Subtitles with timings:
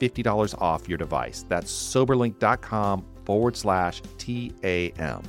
[0.00, 1.44] $50 off your device.
[1.48, 5.22] That's soberlink.com forward slash TAM.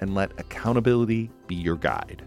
[0.00, 2.24] And let accountability be your guide.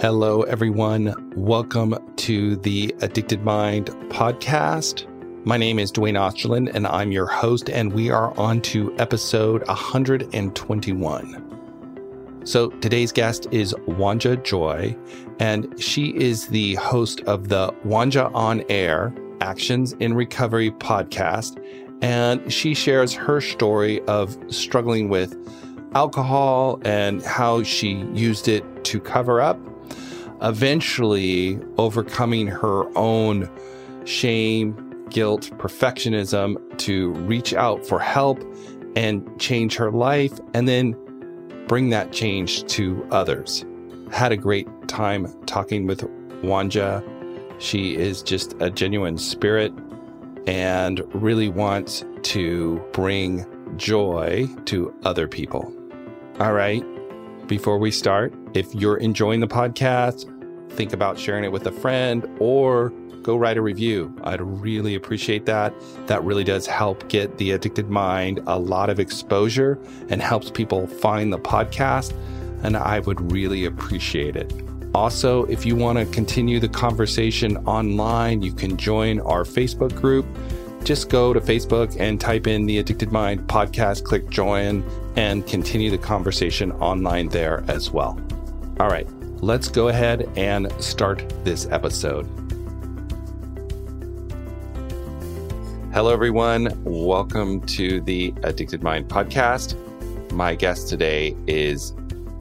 [0.00, 1.14] Hello, everyone.
[1.36, 5.06] Welcome to the Addicted Mind podcast.
[5.44, 9.66] My name is Duane Osterlind, and I'm your host, and we are on to episode
[9.68, 11.59] 121.
[12.44, 14.96] So today's guest is Wanja Joy,
[15.38, 21.62] and she is the host of the Wanja on Air Actions in Recovery podcast.
[22.00, 25.36] And she shares her story of struggling with
[25.94, 29.58] alcohol and how she used it to cover up
[30.42, 33.50] eventually overcoming her own
[34.06, 38.42] shame, guilt, perfectionism to reach out for help
[38.96, 40.96] and change her life and then
[41.70, 43.64] bring that change to others.
[44.10, 46.00] Had a great time talking with
[46.42, 47.00] Wanja.
[47.60, 49.72] She is just a genuine spirit
[50.48, 55.72] and really wants to bring joy to other people.
[56.40, 56.84] All right.
[57.46, 60.26] Before we start, if you're enjoying the podcast,
[60.72, 62.92] think about sharing it with a friend or
[63.22, 64.14] go write a review.
[64.24, 65.74] I'd really appreciate that.
[66.06, 70.86] That really does help get the addicted mind a lot of exposure and helps people
[70.86, 72.14] find the podcast.
[72.62, 74.52] And I would really appreciate it.
[74.94, 80.26] Also, if you want to continue the conversation online, you can join our Facebook group.
[80.82, 84.82] Just go to Facebook and type in the Addicted Mind podcast, click join,
[85.14, 88.18] and continue the conversation online there as well.
[88.80, 89.06] All right,
[89.42, 92.49] let's go ahead and start this episode.
[95.92, 96.80] Hello, everyone.
[96.84, 99.74] Welcome to the Addicted Mind podcast.
[100.30, 101.94] My guest today is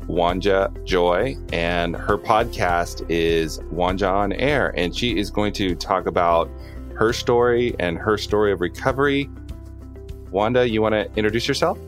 [0.08, 4.72] Wanja Joy, and her podcast is Wanja on Air.
[4.78, 6.48] And she is going to talk about
[6.94, 9.28] her story and her story of recovery.
[10.32, 11.80] Wanja, you want to introduce yourself?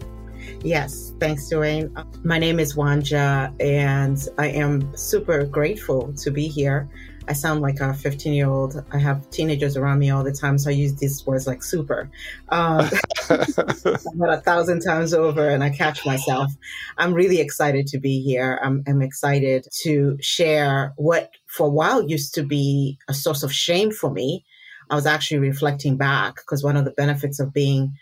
[0.64, 1.96] Yes, thanks, Duane.
[2.24, 6.90] My name is Wanja, and I am super grateful to be here.
[7.28, 8.84] I sound like a 15 year old.
[8.92, 12.10] I have teenagers around me all the time, so I use these words like super.
[12.50, 12.90] Um,
[13.30, 16.52] about a thousand times over, and I catch myself.
[16.98, 18.60] I'm really excited to be here.
[18.64, 23.54] I'm, I'm excited to share what, for a while, used to be a source of
[23.54, 24.46] shame for me.
[24.90, 27.94] I was actually reflecting back because one of the benefits of being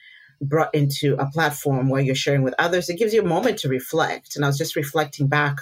[0.41, 3.69] brought into a platform where you're sharing with others, it gives you a moment to
[3.69, 4.36] reflect.
[4.36, 5.57] And I was just reflecting back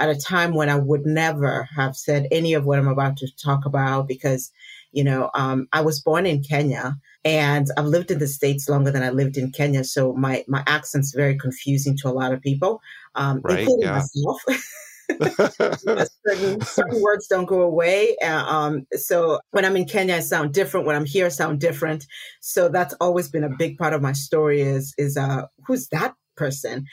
[0.00, 3.28] at a time when I would never have said any of what I'm about to
[3.36, 4.50] talk about because,
[4.92, 8.90] you know, um, I was born in Kenya and I've lived in the States longer
[8.90, 9.84] than I lived in Kenya.
[9.84, 12.80] So my, my accent's very confusing to a lot of people,
[13.14, 13.92] um, right, including yeah.
[13.92, 14.42] myself.
[15.20, 18.16] certain, certain, words don't go away.
[18.22, 20.86] Uh, um, so when I'm in Kenya, I sound different.
[20.86, 22.06] When I'm here, I sound different.
[22.40, 24.60] So that's always been a big part of my story.
[24.60, 26.86] Is is uh, who's that person?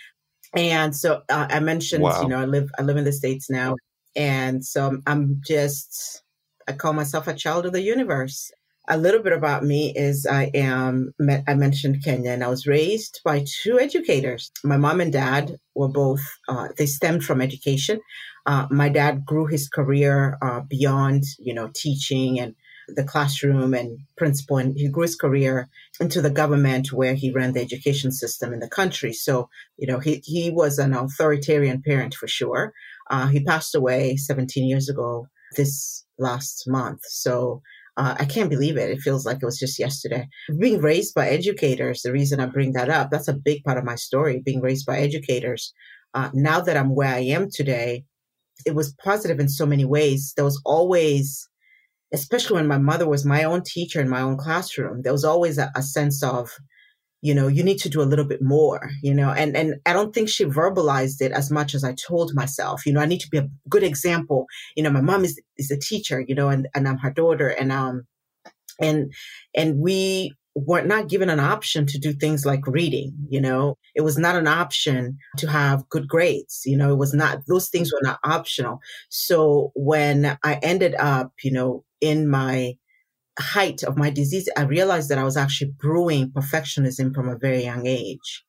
[0.56, 2.22] And so uh, I mentioned, wow.
[2.22, 3.76] you know, I live I live in the states now,
[4.16, 6.24] and so I'm just
[6.68, 8.52] I call myself a child of the universe
[8.88, 11.14] a little bit about me is I am,
[11.48, 14.50] I mentioned Kenya, and I was raised by two educators.
[14.64, 18.00] My mom and dad were both, uh, they stemmed from education.
[18.46, 22.56] Uh, my dad grew his career uh, beyond, you know, teaching and
[22.88, 25.68] the classroom and principal, and he grew his career
[26.00, 29.14] into the government where he ran the education system in the country.
[29.14, 32.74] So, you know, he, he was an authoritarian parent for sure.
[33.10, 37.02] Uh, he passed away 17 years ago this last month.
[37.06, 37.62] So,
[37.98, 38.92] Uh, I can't believe it.
[38.92, 40.28] It feels like it was just yesterday.
[40.60, 43.90] Being raised by educators, the reason I bring that up, that's a big part of
[43.92, 45.74] my story, being raised by educators.
[46.14, 48.04] Uh, now that I'm where I am today,
[48.66, 50.34] it was positive in so many ways.
[50.36, 51.50] There was always,
[52.14, 55.58] especially when my mother was my own teacher in my own classroom, there was always
[55.58, 56.50] a, a sense of,
[57.22, 59.94] you know, you need to do a little bit more, you know, and, and I
[59.94, 63.22] don't think she verbalized it as much as I told myself, you know, I need
[63.22, 64.46] to be a good example.
[64.76, 67.50] You know, my mom is, is a teacher, you know, and, and I'm her daughter
[67.50, 68.04] and, um,
[68.80, 69.12] and,
[69.56, 70.34] and we
[70.66, 74.36] were not given an option to do things like reading, you know, it was not
[74.36, 78.20] an option to have good grades, you know, it was not, those things were not
[78.24, 78.80] optional.
[79.10, 82.74] So when I ended up, you know, in my
[83.40, 87.64] height of my disease, I realized that I was actually brewing perfectionism from a very
[87.64, 88.44] young age.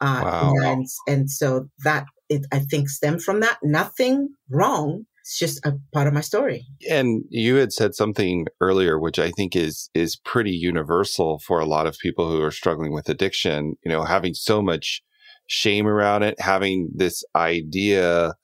[0.00, 0.54] Uh, wow.
[0.62, 3.58] and, and so that it, I think stemmed from that.
[3.62, 5.06] Nothing wrong.
[5.24, 6.66] It's just a part of my story.
[6.90, 11.64] And you had said something earlier, which I think is is pretty universal for a
[11.64, 13.76] lot of people who are struggling with addiction.
[13.82, 15.02] You know, having so much
[15.46, 18.34] shame around it, having this idea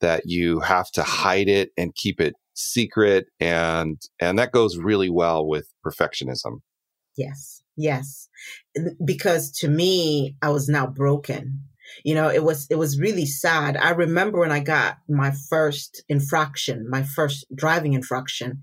[0.00, 5.08] that you have to hide it and keep it secret and and that goes really
[5.08, 6.60] well with perfectionism
[7.16, 8.28] yes yes
[9.04, 11.62] because to me i was now broken
[12.04, 13.76] you know it was it was really sad.
[13.76, 18.62] I remember when i got my first infraction my first driving infraction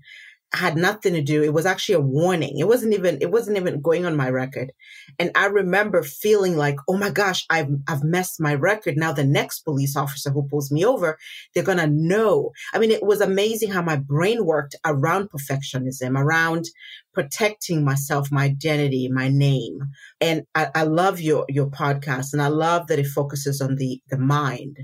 [0.54, 1.42] had nothing to do.
[1.42, 2.58] It was actually a warning.
[2.58, 4.72] It wasn't even, it wasn't even going on my record.
[5.18, 8.96] And I remember feeling like, oh my gosh, I've, I've messed my record.
[8.96, 11.18] Now the next police officer who pulls me over,
[11.54, 12.52] they're going to know.
[12.72, 16.64] I mean, it was amazing how my brain worked around perfectionism, around
[17.12, 19.80] protecting myself, my identity, my name.
[20.20, 24.00] And I, I love your, your podcast and I love that it focuses on the,
[24.08, 24.78] the mind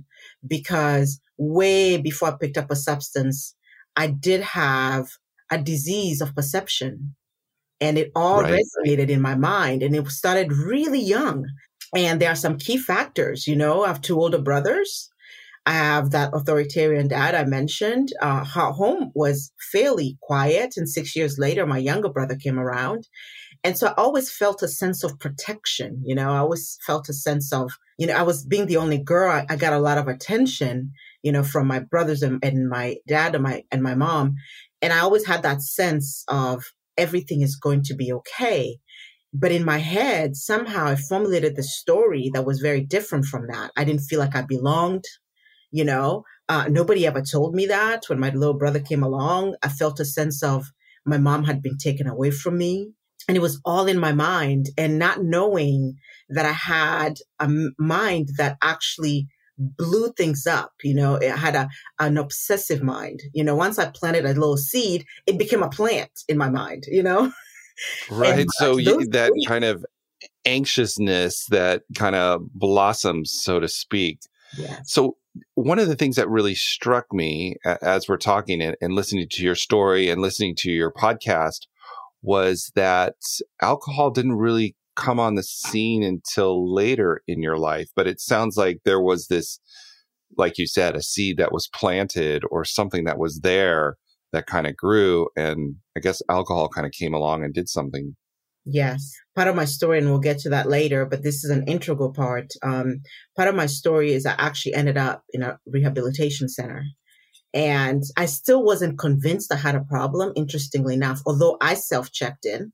[0.47, 3.55] because way before I picked up a substance,
[3.97, 5.09] I did have
[5.51, 7.15] a disease of perception.
[7.81, 8.63] And it all right.
[8.63, 9.83] resonated in my mind.
[9.83, 11.47] And it started really young.
[11.95, 13.47] And there are some key factors.
[13.47, 15.11] You know, I have two older brothers.
[15.67, 18.13] I have that authoritarian dad I mentioned.
[18.21, 20.75] Uh, home was fairly quiet.
[20.77, 23.09] And six years later, my younger brother came around.
[23.63, 26.03] And so I always felt a sense of protection.
[26.05, 28.99] You know, I always felt a sense of, you know, I was being the only
[28.99, 29.31] girl.
[29.31, 30.93] I, I got a lot of attention,
[31.23, 34.35] you know, from my brothers and, and my dad and my, and my mom.
[34.85, 36.63] And I always had that sense of
[36.99, 38.77] everything is going to be okay.
[39.33, 43.71] But in my head, somehow I formulated the story that was very different from that.
[43.79, 45.05] I didn't feel like I belonged,
[45.71, 46.25] you know.
[46.51, 48.03] Uh, nobody ever told me that.
[48.09, 50.67] When my little brother came along, I felt a sense of
[51.07, 52.91] my mom had been taken away from me.
[53.27, 55.95] And it was all in my mind and not knowing
[56.29, 57.49] that I had a
[57.79, 59.29] mind that actually
[59.59, 60.73] blew things up.
[60.83, 61.69] You know, it had a
[61.99, 63.23] an obsessive mind.
[63.33, 66.85] You know, once I planted a little seed, it became a plant in my mind.
[66.89, 67.33] You know,
[68.11, 68.41] right.
[68.41, 69.85] And so you, that kind of
[70.45, 74.21] anxiousness that kind of blossoms, so to speak.
[74.57, 74.93] Yes.
[74.93, 75.17] So
[75.55, 79.43] one of the things that really struck me as we're talking and, and listening to
[79.43, 81.67] your story and listening to your podcast
[82.23, 83.17] was that
[83.61, 88.57] alcohol didn't really come on the scene until later in your life, but it sounds
[88.57, 89.61] like there was this,
[90.37, 93.97] like you said, a seed that was planted or something that was there
[94.33, 95.29] that kind of grew.
[95.37, 98.17] And I guess alcohol kind of came along and did something.
[98.67, 99.13] Yes.
[99.37, 102.13] Part of my story, and we'll get to that later, but this is an integral
[102.13, 102.53] part.
[102.63, 103.03] Um,
[103.37, 106.85] part of my story is I actually ended up in a rehabilitation center.
[107.53, 112.47] And I still wasn't convinced I had a problem, interestingly enough, although I self checked
[112.47, 112.73] in.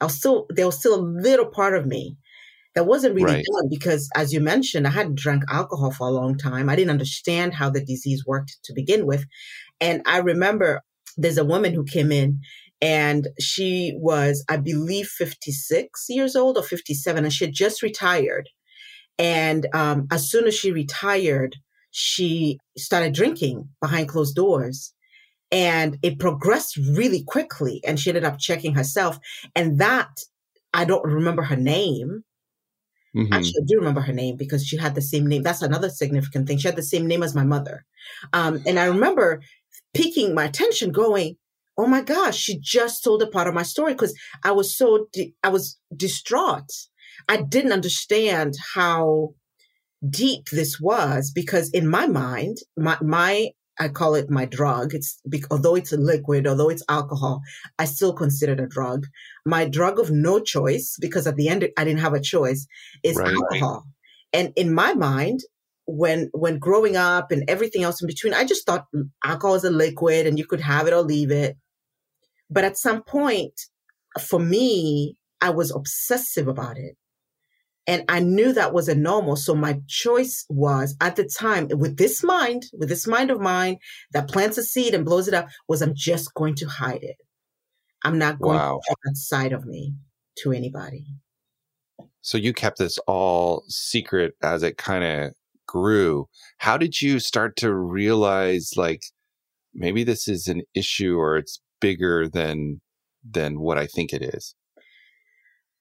[0.00, 2.16] I was still there was still a little part of me
[2.74, 3.44] that wasn't really right.
[3.52, 6.68] done because, as you mentioned, I hadn't drank alcohol for a long time.
[6.68, 9.24] I didn't understand how the disease worked to begin with,
[9.80, 10.82] and I remember
[11.16, 12.40] there's a woman who came in
[12.80, 18.50] and she was, I believe, 56 years old or 57, and she had just retired.
[19.18, 21.56] And um, as soon as she retired,
[21.92, 24.92] she started drinking behind closed doors
[25.50, 29.18] and it progressed really quickly and she ended up checking herself
[29.54, 30.20] and that
[30.72, 32.24] i don't remember her name.
[33.16, 33.32] Mm-hmm.
[33.32, 35.42] actually i do remember her name because she had the same name.
[35.42, 36.58] That's another significant thing.
[36.58, 37.84] She had the same name as my mother.
[38.32, 39.40] Um, and i remember
[39.94, 41.36] piquing my attention going
[41.76, 45.08] oh my gosh she just told a part of my story because i was so
[45.42, 46.70] i was distraught.
[47.28, 49.34] I didn't understand how
[50.08, 54.94] deep this was because in my mind my my I call it my drug.
[54.94, 57.42] It's although it's a liquid, although it's alcohol,
[57.78, 59.06] I still consider it a drug.
[59.44, 62.66] My drug of no choice, because at the end I didn't have a choice,
[63.02, 63.84] is right, alcohol.
[64.32, 65.40] And in my mind,
[65.86, 68.86] when when growing up and everything else in between, I just thought
[69.24, 71.56] alcohol is a liquid and you could have it or leave it.
[72.50, 73.60] But at some point,
[74.20, 76.96] for me, I was obsessive about it.
[77.86, 79.36] And I knew that wasn't normal.
[79.36, 83.76] So my choice was at the time with this mind, with this mind of mine
[84.12, 87.16] that plants a seed and blows it up was I'm just going to hide it.
[88.04, 88.80] I'm not going wow.
[88.82, 89.94] to that side of me
[90.38, 91.04] to anybody.
[92.20, 95.32] So you kept this all secret as it kind of
[95.66, 96.26] grew.
[96.58, 99.02] How did you start to realize like
[99.74, 102.80] maybe this is an issue or it's bigger than
[103.28, 104.54] than what I think it is?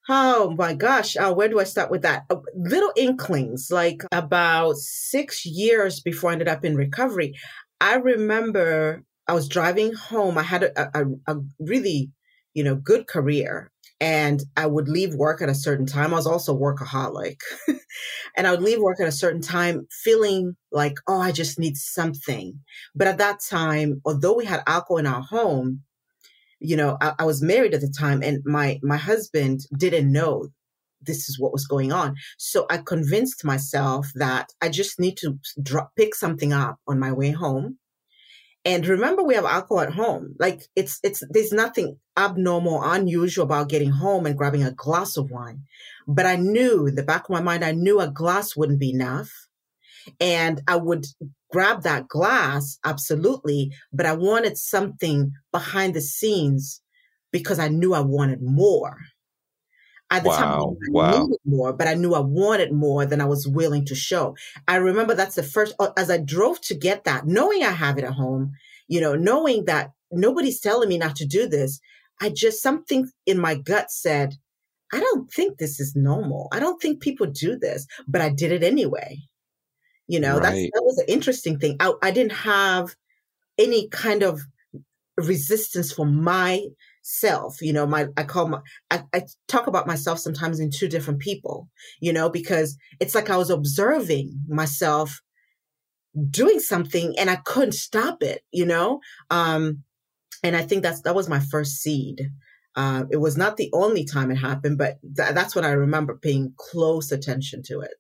[0.09, 2.23] Oh my gosh, uh, where do I start with that?
[2.29, 7.33] Uh, little inklings, like about six years before I ended up in recovery.
[7.79, 10.37] I remember I was driving home.
[10.37, 12.11] I had a, a, a really,
[12.53, 16.13] you know, good career and I would leave work at a certain time.
[16.13, 17.37] I was also workaholic.
[18.35, 21.77] and I would leave work at a certain time feeling like, oh, I just need
[21.77, 22.59] something.
[22.93, 25.83] But at that time, although we had alcohol in our home,
[26.63, 30.47] you know, I, I was married at the time and my, my husband didn't know
[31.01, 32.15] this is what was going on.
[32.37, 37.11] So I convinced myself that I just need to drop, pick something up on my
[37.11, 37.77] way home.
[38.65, 40.35] And remember, we have alcohol at home.
[40.39, 45.29] Like it's, it's, there's nothing abnormal, unusual about getting home and grabbing a glass of
[45.29, 45.63] wine.
[46.07, 48.91] But I knew in the back of my mind, I knew a glass wouldn't be
[48.91, 49.29] enough.
[50.19, 51.05] And I would
[51.51, 56.81] grab that glass, absolutely, but I wanted something behind the scenes
[57.31, 58.97] because I knew I wanted more.
[60.09, 61.23] At the wow, time, I wow.
[61.23, 64.35] needed more, but I knew I wanted more than I was willing to show.
[64.67, 67.97] I remember that's the first, uh, as I drove to get that, knowing I have
[67.97, 68.51] it at home,
[68.87, 71.79] you know, knowing that nobody's telling me not to do this.
[72.21, 74.35] I just, something in my gut said,
[74.91, 76.47] I don't think this is normal.
[76.51, 79.17] I don't think people do this, but I did it anyway.
[80.07, 80.43] You know, right.
[80.43, 81.77] that's, that was an interesting thing.
[81.79, 82.95] I, I didn't have
[83.57, 84.41] any kind of
[85.15, 87.61] resistance for myself.
[87.61, 88.59] You know, my, I call my,
[88.91, 91.69] I, I talk about myself sometimes in two different people,
[91.99, 95.21] you know, because it's like I was observing myself
[96.29, 98.99] doing something and I couldn't stop it, you know?
[99.29, 99.83] Um,
[100.43, 102.29] and I think that's, that was my first seed.
[102.75, 106.17] Uh, it was not the only time it happened, but th- that's when I remember
[106.17, 107.93] paying close attention to it.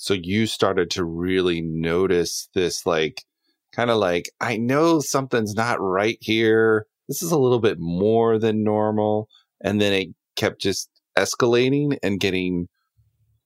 [0.00, 3.22] So you started to really notice this, like,
[3.70, 6.86] kind of like, I know something's not right here.
[7.06, 9.28] This is a little bit more than normal.
[9.62, 10.88] And then it kept just
[11.18, 12.68] escalating and getting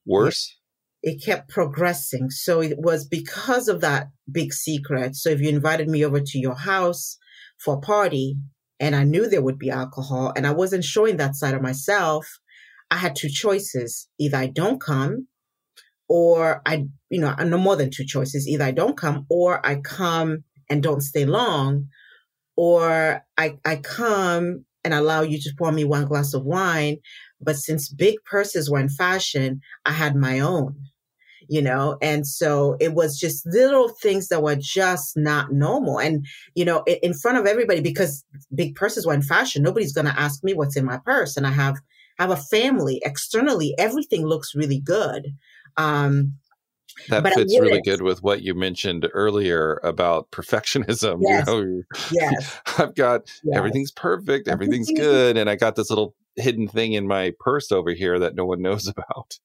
[0.06, 0.56] worse.
[1.02, 2.30] It kept progressing.
[2.30, 5.16] So it was because of that big secret.
[5.16, 7.18] So if you invited me over to your house
[7.58, 8.37] for a party
[8.78, 12.28] and I knew there would be alcohol and I wasn't showing that side of myself,
[12.92, 14.08] I had two choices.
[14.20, 15.26] Either I don't come
[16.08, 18.46] or I, you know, no more than two choices.
[18.46, 21.88] Either I don't come or I come and don't stay long,
[22.56, 26.99] or I, I come and allow you to pour me one glass of wine.
[27.40, 30.76] But since big purses were in fashion, I had my own,
[31.49, 35.99] you know, and so it was just little things that were just not normal.
[35.99, 40.06] And, you know, in front of everybody, because big purses were in fashion, nobody's going
[40.06, 41.37] to ask me what's in my purse.
[41.37, 41.76] And I have,
[42.18, 43.75] have a family externally.
[43.78, 45.34] Everything looks really good.
[45.76, 46.35] Um,
[47.09, 51.21] that fits really good with what you mentioned earlier about perfectionism.
[51.23, 51.47] Yes.
[51.49, 52.61] You know, yes.
[52.78, 53.57] I've got yes.
[53.57, 57.93] everything's perfect, everything's good, and I got this little hidden thing in my purse over
[57.93, 59.38] here that no one knows about.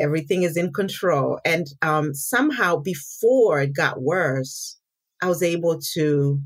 [0.00, 4.78] Everything is in control, and um, somehow before it got worse,
[5.22, 6.40] I was able to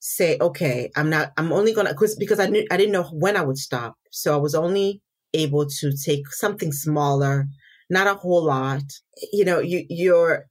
[0.00, 1.32] say, "Okay, I'm not.
[1.36, 4.34] I'm only gonna because because I knew I didn't know when I would stop, so
[4.34, 5.00] I was only
[5.32, 7.46] able to take something smaller."
[7.90, 8.82] Not a whole lot.
[9.32, 10.46] You know, you, you're,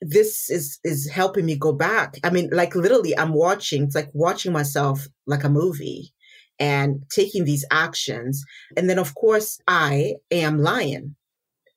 [0.00, 2.18] this is, is helping me go back.
[2.22, 6.12] I mean, like literally I'm watching, it's like watching myself like a movie
[6.58, 8.44] and taking these actions.
[8.76, 11.16] And then of course I am lying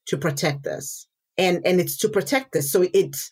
[0.08, 1.08] to protect this.
[1.38, 2.72] And, and it's to protect this.
[2.72, 3.30] So it's,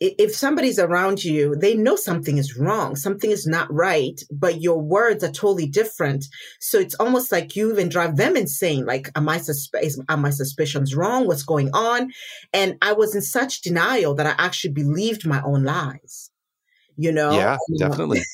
[0.00, 4.80] if somebody's around you, they know something is wrong, something is not right, but your
[4.80, 6.26] words are totally different.
[6.60, 8.86] So it's almost like you even drive them insane.
[8.86, 11.26] Like, am I susp- are my suspicions wrong?
[11.26, 12.12] What's going on?
[12.52, 16.30] And I was in such denial that I actually believed my own lies.
[16.96, 17.32] You know?
[17.32, 18.22] Yeah, definitely.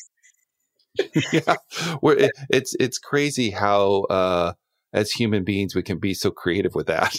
[1.32, 1.56] yeah,
[2.02, 4.52] it, it's it's crazy how uh,
[4.92, 7.18] as human beings we can be so creative with that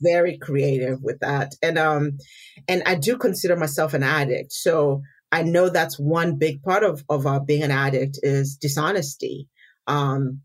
[0.00, 1.54] very creative with that.
[1.62, 2.18] And um
[2.66, 4.52] and I do consider myself an addict.
[4.52, 9.48] So I know that's one big part of of uh, being an addict is dishonesty.
[9.86, 10.42] Um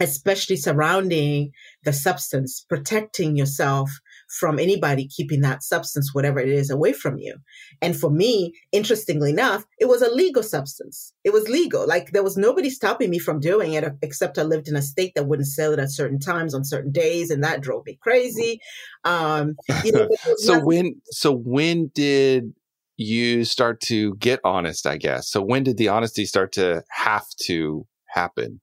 [0.00, 1.50] especially surrounding
[1.84, 3.90] the substance, protecting yourself
[4.28, 7.34] from anybody keeping that substance, whatever it is, away from you.
[7.80, 11.12] And for me, interestingly enough, it was a legal substance.
[11.24, 11.86] It was legal.
[11.86, 15.12] Like there was nobody stopping me from doing it, except I lived in a state
[15.14, 18.60] that wouldn't sell it at certain times on certain days, and that drove me crazy.
[19.04, 22.52] Um, you know, so nothing- when, so when did
[22.96, 24.86] you start to get honest?
[24.86, 25.30] I guess.
[25.30, 28.60] So when did the honesty start to have to happen?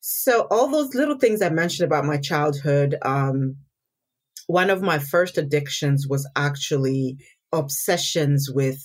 [0.00, 3.56] So all those little things I mentioned about my childhood, um,
[4.50, 7.16] one of my first addictions was actually
[7.52, 8.78] obsessions with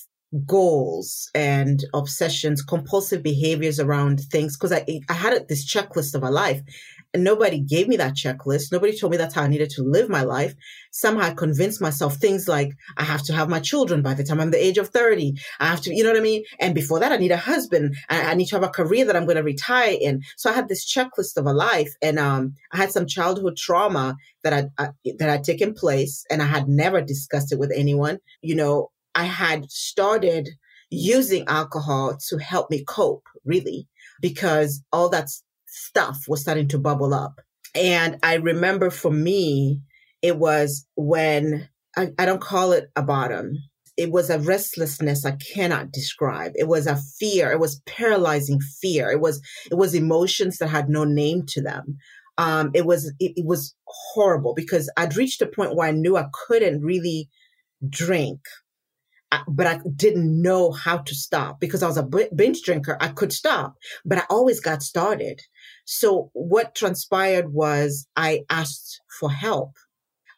[0.45, 4.55] goals and obsessions, compulsive behaviors around things.
[4.57, 6.61] Cause I, I had this checklist of a life
[7.15, 8.73] and nobody gave me that checklist.
[8.73, 10.53] Nobody told me that's how I needed to live my life.
[10.91, 14.41] Somehow I convinced myself things like I have to have my children by the time
[14.41, 15.33] I'm the age of 30.
[15.61, 16.43] I have to, you know what I mean?
[16.59, 17.95] And before that, I need a husband.
[18.09, 20.23] I, I need to have a career that I'm going to retire in.
[20.35, 24.17] So I had this checklist of a life and, um, I had some childhood trauma
[24.43, 28.17] that had, that had taken place and I had never discussed it with anyone.
[28.41, 30.49] You know, I had started
[30.89, 33.87] using alcohol to help me cope, really,
[34.19, 35.45] because all that's
[35.75, 37.41] stuff was starting to bubble up.
[37.75, 39.81] And I remember for me,
[40.21, 41.67] it was when
[41.97, 43.57] I, I don't call it a bottom.
[43.97, 46.53] It was a restlessness I cannot describe.
[46.55, 47.51] It was a fear.
[47.51, 49.11] It was paralyzing fear.
[49.11, 51.97] It was, it was emotions that had no name to them.
[52.37, 56.17] Um, it was, it, it was horrible because I'd reached a point where I knew
[56.17, 57.29] I couldn't really
[57.89, 58.39] drink
[59.47, 62.97] but I didn't know how to stop because I was a binge drinker.
[63.01, 65.41] I could stop, but I always got started.
[65.85, 69.71] So what transpired was I asked for help.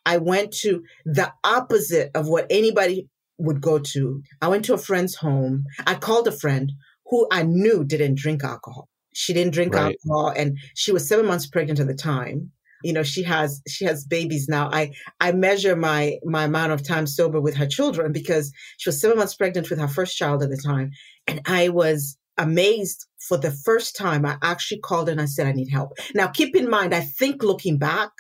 [0.06, 4.22] I went to the opposite of what anybody would go to.
[4.42, 5.66] I went to a friend's home.
[5.86, 6.72] I called a friend
[7.08, 8.90] who I knew didn't drink alcohol.
[9.14, 9.98] She didn't drink right.
[10.06, 12.52] alcohol and she was seven months pregnant at the time
[12.84, 16.84] you know she has she has babies now i i measure my my amount of
[16.84, 20.44] time sober with her children because she was seven months pregnant with her first child
[20.44, 20.92] at the time
[21.28, 25.52] and i was amazed for the first time i actually called and i said i
[25.52, 28.12] need help now keep in mind i think looking back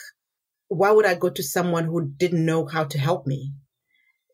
[0.69, 3.51] why would i go to someone who didn't know how to help me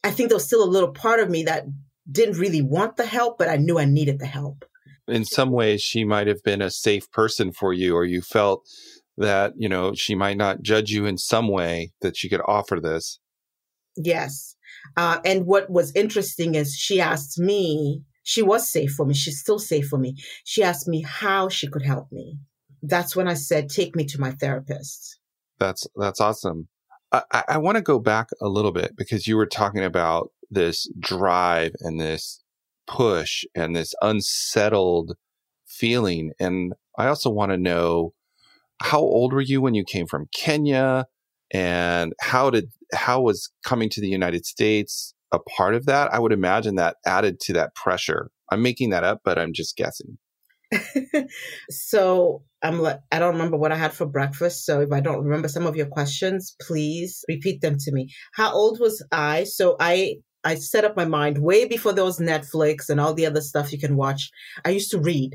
[0.04, 1.66] i think there was still a little part of me that
[2.12, 4.66] didn't really want the help but i knew i needed the help
[5.08, 8.68] in some ways she might have been a safe person for you or you felt
[9.18, 12.80] that, you know, she might not judge you in some way that she could offer
[12.80, 13.20] this.
[13.96, 14.56] Yes.
[14.98, 19.14] Uh, and what was interesting is she asked me, she was safe for me.
[19.14, 20.16] She's still safe for me.
[20.44, 22.40] She asked me how she could help me.
[22.82, 25.20] That's when I said, take me to my therapist.
[25.60, 26.68] That's, that's awesome.
[27.12, 30.92] I, I want to go back a little bit because you were talking about this
[31.00, 32.42] drive and this
[32.88, 35.16] push and this unsettled
[35.66, 36.32] feeling.
[36.40, 38.14] And I also want to know
[38.82, 41.06] how old were you when you came from Kenya?
[41.52, 46.14] And how did, how was coming to the United States a part of that?
[46.14, 48.30] I would imagine that added to that pressure.
[48.52, 50.18] I'm making that up, but I'm just guessing.
[51.70, 54.66] so I'm like, I don't remember what I had for breakfast.
[54.66, 58.10] So if I don't remember some of your questions, please repeat them to me.
[58.34, 59.44] How old was I?
[59.44, 63.26] So I I set up my mind way before there was Netflix and all the
[63.26, 64.30] other stuff you can watch.
[64.66, 65.32] I used to read.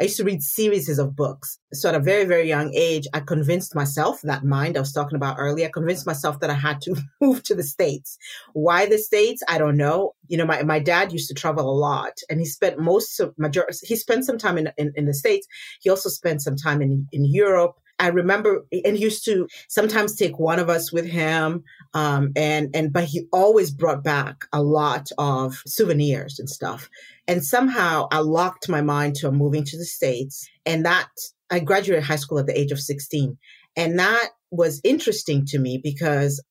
[0.00, 1.58] I used to read series of books.
[1.72, 5.16] So at a very, very young age, I convinced myself that mind I was talking
[5.16, 8.18] about earlier, I convinced myself that I had to move to the States.
[8.52, 9.42] Why the States?
[9.48, 10.14] I don't know.
[10.28, 13.34] You know, my, my dad used to travel a lot and he spent most of
[13.38, 15.46] majority, he spent some time in, in, in the States.
[15.80, 17.76] He also spent some time in, in Europe.
[18.00, 21.62] I remember and used to sometimes take one of us with him.
[21.94, 26.88] Um, and, and, but he always brought back a lot of souvenirs and stuff.
[27.26, 30.46] And somehow I locked my mind to moving to the States.
[30.66, 31.08] And that
[31.50, 33.36] I graduated high school at the age of 16.
[33.76, 36.42] And that was interesting to me because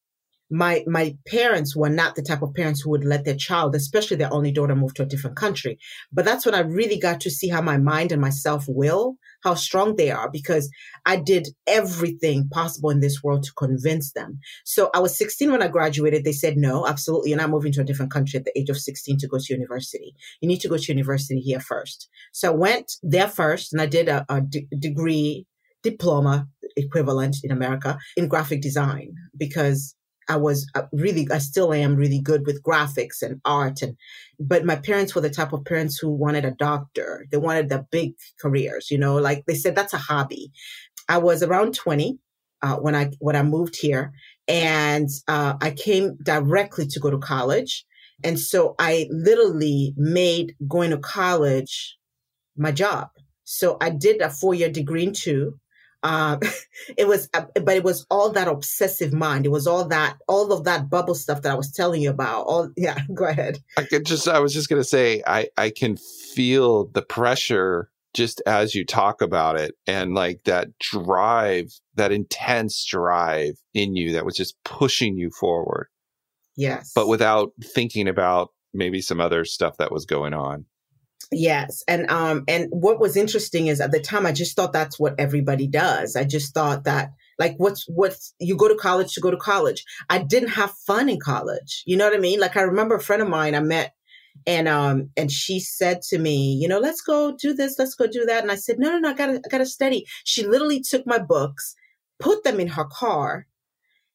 [0.54, 4.18] my my parents were not the type of parents who would let their child, especially
[4.18, 5.80] their only daughter, move to a different country.
[6.12, 9.16] But that's when I really got to see how my mind and my self will,
[9.44, 10.70] how strong they are, because
[11.08, 14.40] I did everything possible in this world to convince them.
[14.64, 16.24] So I was 16 when I graduated.
[16.24, 17.32] They said, no, absolutely.
[17.32, 19.54] You're not moving to a different country at the age of 16 to go to
[19.54, 20.14] university.
[20.40, 22.08] You need to go to university here first.
[22.32, 25.48] So I went there first and I did a, a d- degree
[25.82, 29.96] diploma equivalent in America in graphic design because
[30.30, 33.82] I was uh, really, I still am really good with graphics and art.
[33.82, 33.98] And,
[34.40, 37.26] but my parents were the type of parents who wanted a doctor.
[37.32, 40.52] They wanted the big careers, you know, like they said, that's a hobby.
[41.10, 42.18] I was around 20,
[42.62, 44.14] uh, when I, when I moved here
[44.48, 47.86] and, uh, I came directly to go to college.
[48.24, 51.98] And so I literally made going to college
[52.56, 53.10] my job.
[53.44, 55.60] So I did a four year degree in two
[56.04, 56.40] Um,
[56.98, 59.46] it was, uh, but it was all that obsessive mind.
[59.46, 62.44] It was all that, all of that bubble stuff that I was telling you about.
[62.44, 63.60] All, yeah, go ahead.
[63.78, 67.90] I could just, I was just going to say, I, I can feel the pressure
[68.14, 74.14] just as you talk about it and like that drive, that intense drive in you
[74.14, 75.88] that was just pushing you forward.
[76.56, 76.92] Yes.
[76.94, 80.66] But without thinking about maybe some other stuff that was going on.
[81.34, 81.84] Yes.
[81.88, 85.16] And um and what was interesting is at the time I just thought that's what
[85.20, 86.16] everybody does.
[86.16, 89.84] I just thought that like what's what's you go to college to go to college.
[90.10, 91.84] I didn't have fun in college.
[91.86, 92.40] You know what I mean?
[92.40, 93.94] Like I remember a friend of mine I met
[94.46, 98.08] and um and she said to me, you know, let's go do this, let's go
[98.08, 98.44] do that.
[98.44, 100.06] And I said, no, no, no, I gotta I gotta study.
[100.24, 101.76] She literally took my books,
[102.20, 103.48] put them in her car,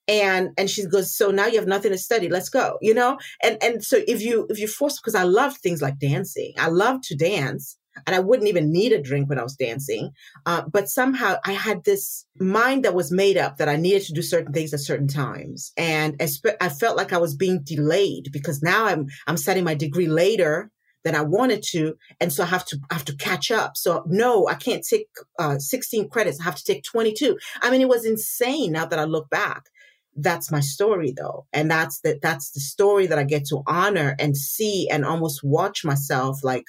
[0.09, 3.18] and and she goes so now you have nothing to study let's go you know
[3.42, 6.68] and and so if you if you force because i love things like dancing i
[6.68, 10.11] love to dance and i wouldn't even need a drink when i was dancing
[10.47, 14.14] uh, but somehow i had this mind that was made up that i needed to
[14.14, 16.21] do certain things at certain times and
[16.61, 20.71] i felt like i was being delayed because now i'm i'm setting my degree later
[21.05, 23.77] than I wanted to, and so I have to I have to catch up.
[23.77, 25.07] So no, I can't take
[25.38, 26.40] uh, 16 credits.
[26.40, 27.38] I have to take 22.
[27.62, 28.73] I mean, it was insane.
[28.73, 29.62] Now that I look back,
[30.20, 31.46] that's my story though.
[31.52, 35.40] And that's the that's the story that i get to honor and see and almost
[35.42, 36.64] watch myself like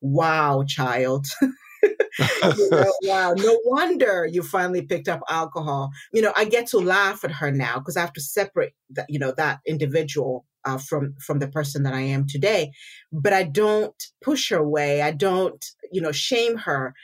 [0.00, 1.26] wow child.
[2.56, 5.90] You know, wow no wonder you finally picked up alcohol.
[6.14, 9.06] You know i get to laugh at her now because i have to separate that
[9.08, 12.70] you know that individual uh, from from the person that i am today.
[13.12, 15.02] But i don't push her away.
[15.02, 15.62] I don't
[15.92, 16.94] you know shame her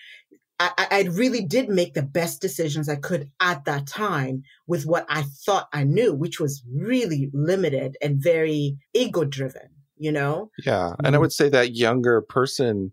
[0.60, 5.06] I, I really did make the best decisions I could at that time with what
[5.08, 10.50] I thought I knew, which was really limited and very ego driven, you know?
[10.64, 10.92] Yeah.
[10.98, 11.20] And I mm-hmm.
[11.22, 12.92] would say that younger person,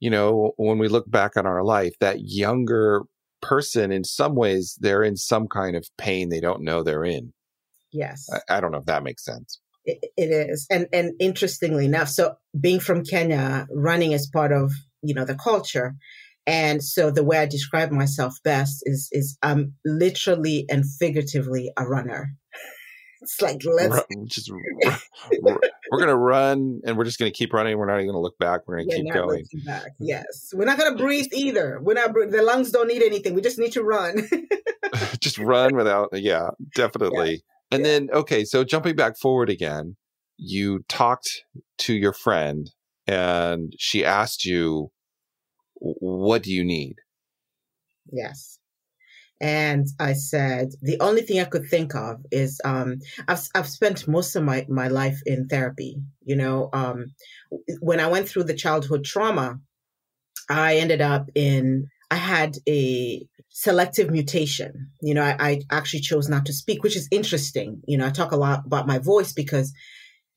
[0.00, 3.02] you know, when we look back on our life, that younger
[3.42, 7.34] person, in some ways, they're in some kind of pain they don't know they're in.
[7.92, 8.28] Yes.
[8.32, 9.60] I, I don't know if that makes sense.
[9.84, 10.66] It, it is.
[10.70, 14.72] And, and interestingly enough, so being from Kenya, running as part of,
[15.02, 15.94] you know, the culture,
[16.48, 21.86] and so the way I describe myself best is is I'm literally and figuratively a
[21.86, 22.34] runner.
[23.20, 24.48] It's like let's run, just
[25.42, 27.76] we're gonna run and we're just gonna keep running.
[27.76, 28.60] We're not even gonna look back.
[28.64, 29.44] We're gonna keep going.
[29.98, 31.80] Yes, we're not gonna breathe either.
[31.82, 32.14] We're not.
[32.14, 33.34] The lungs don't need anything.
[33.34, 34.28] We just need to run.
[35.20, 36.10] just run without.
[36.12, 37.30] Yeah, definitely.
[37.32, 37.76] Yeah.
[37.76, 37.90] And yeah.
[37.90, 39.96] then okay, so jumping back forward again,
[40.36, 41.42] you talked
[41.78, 42.70] to your friend
[43.08, 44.92] and she asked you
[45.80, 46.96] what do you need?
[48.10, 48.58] Yes.
[49.40, 54.08] And I said, the only thing I could think of is um, I've, I've spent
[54.08, 55.96] most of my, my life in therapy.
[56.24, 57.14] You know, um,
[57.80, 59.60] when I went through the childhood trauma,
[60.50, 64.90] I ended up in, I had a selective mutation.
[65.02, 67.80] You know, I, I actually chose not to speak, which is interesting.
[67.86, 69.72] You know, I talk a lot about my voice because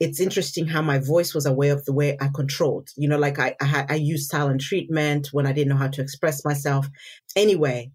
[0.01, 2.89] it's interesting how my voice was aware of the way I controlled.
[2.97, 6.01] You know, like I, I I used silent treatment when I didn't know how to
[6.01, 6.87] express myself.
[7.35, 7.91] Anyway,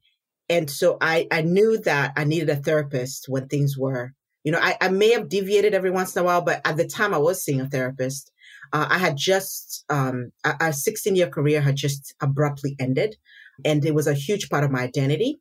[0.49, 4.13] and so I, I knew that I needed a therapist when things were,
[4.45, 6.87] you know, I, I may have deviated every once in a while, but at the
[6.87, 8.31] time I was seeing a therapist.
[8.73, 13.17] Uh, I had just, um, a 16 year career had just abruptly ended
[13.65, 15.41] and it was a huge part of my identity.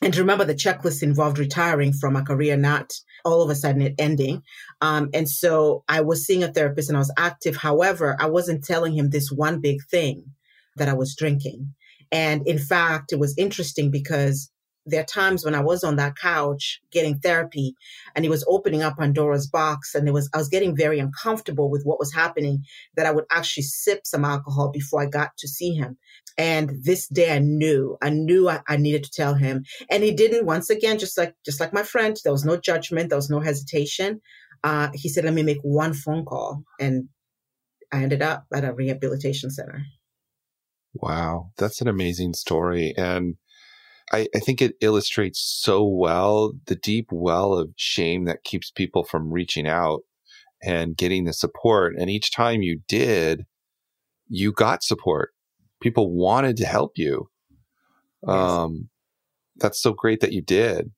[0.00, 2.92] And remember, the checklist involved retiring from a career, not
[3.24, 4.42] all of a sudden it ending.
[4.80, 7.56] Um, and so I was seeing a therapist and I was active.
[7.56, 10.24] However, I wasn't telling him this one big thing
[10.76, 11.74] that I was drinking.
[12.12, 14.50] And in fact, it was interesting because
[14.88, 17.74] there are times when I was on that couch getting therapy
[18.14, 21.70] and he was opening up Pandora's box and it was, I was getting very uncomfortable
[21.70, 22.64] with what was happening
[22.96, 25.98] that I would actually sip some alcohol before I got to see him.
[26.38, 29.64] And this day I knew, I knew I, I, needed to tell him.
[29.90, 33.10] And he didn't once again, just like, just like my friend, there was no judgment.
[33.10, 34.20] There was no hesitation.
[34.64, 36.62] Uh, he said, let me make one phone call.
[36.80, 37.08] And
[37.92, 39.82] I ended up at a rehabilitation center.
[40.94, 41.50] Wow.
[41.58, 42.94] That's an amazing story.
[42.96, 43.36] And
[44.12, 49.04] I, I think it illustrates so well the deep well of shame that keeps people
[49.04, 50.00] from reaching out
[50.62, 51.94] and getting the support.
[51.96, 53.44] And each time you did,
[54.28, 55.32] you got support
[55.80, 57.28] people wanted to help you.
[58.26, 58.34] Yes.
[58.36, 58.88] Um,
[59.56, 60.90] that's so great that you did.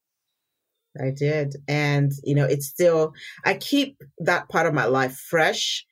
[1.00, 1.56] I did.
[1.68, 3.12] And, you know, it's still,
[3.44, 5.84] I keep that part of my life fresh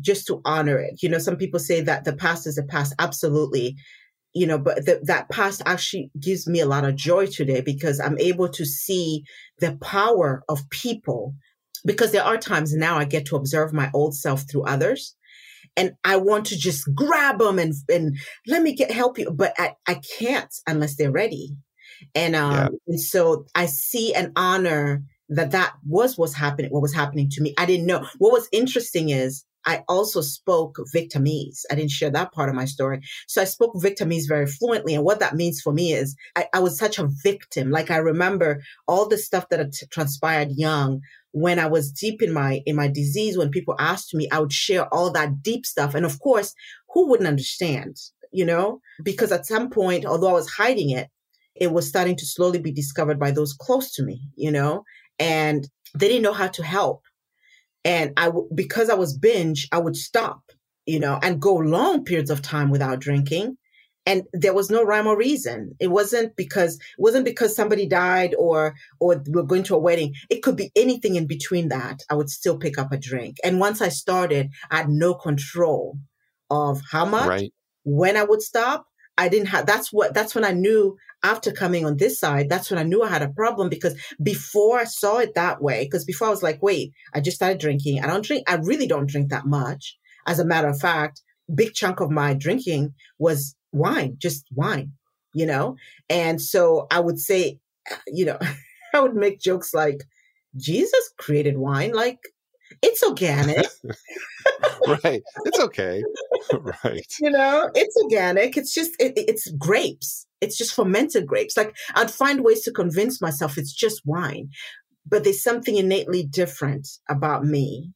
[0.00, 1.02] just to honor it.
[1.02, 2.94] You know, some people say that the past is the past.
[2.98, 3.76] Absolutely.
[4.32, 7.98] You know, but the, that past actually gives me a lot of joy today because
[7.98, 9.24] I'm able to see
[9.58, 11.34] the power of people.
[11.84, 15.16] Because there are times now I get to observe my old self through others
[15.76, 18.16] and I want to just grab them and, and
[18.46, 19.30] let me get help you.
[19.30, 21.56] But I, I can't unless they're ready.
[22.14, 22.68] And, um, yeah.
[22.88, 27.42] and so I see and honor that that was what's happening, what was happening to
[27.42, 27.54] me.
[27.56, 28.04] I didn't know.
[28.18, 31.60] What was interesting is I also spoke victimese.
[31.70, 33.02] I didn't share that part of my story.
[33.28, 34.96] So I spoke victimese very fluently.
[34.96, 37.70] And what that means for me is I, I was such a victim.
[37.70, 42.32] Like I remember all the stuff that had transpired young when I was deep in
[42.32, 43.38] my, in my disease.
[43.38, 45.94] When people asked me, I would share all that deep stuff.
[45.94, 46.52] And of course,
[46.92, 47.96] who wouldn't understand,
[48.32, 51.10] you know, because at some point, although I was hiding it,
[51.54, 54.82] it was starting to slowly be discovered by those close to me, you know,
[55.20, 57.02] and they didn't know how to help
[57.84, 60.42] and I, because I was binge, I would stop,
[60.86, 63.56] you know, and go long periods of time without drinking.
[64.06, 65.76] And there was no rhyme or reason.
[65.78, 70.14] It wasn't because, it wasn't because somebody died or, or we're going to a wedding.
[70.30, 72.00] It could be anything in between that.
[72.10, 73.36] I would still pick up a drink.
[73.44, 75.98] And once I started, I had no control
[76.48, 77.52] of how much, right.
[77.84, 78.86] when I would stop.
[79.20, 82.70] I didn't have, that's what, that's when I knew after coming on this side, that's
[82.70, 86.06] when I knew I had a problem because before I saw it that way, because
[86.06, 88.02] before I was like, wait, I just started drinking.
[88.02, 89.98] I don't drink, I really don't drink that much.
[90.26, 91.20] As a matter of fact,
[91.54, 94.92] big chunk of my drinking was wine, just wine,
[95.34, 95.76] you know?
[96.08, 97.58] And so I would say,
[98.06, 98.38] you know,
[98.94, 100.02] I would make jokes like,
[100.56, 101.92] Jesus created wine.
[101.92, 102.18] Like,
[102.82, 103.66] it's organic.
[105.04, 105.22] right.
[105.44, 106.02] It's okay.
[106.84, 107.14] right.
[107.20, 108.56] You know, it's organic.
[108.56, 110.26] It's just, it, it's grapes.
[110.40, 111.56] It's just fermented grapes.
[111.56, 114.50] Like I'd find ways to convince myself it's just wine,
[115.06, 117.92] but there's something innately different about me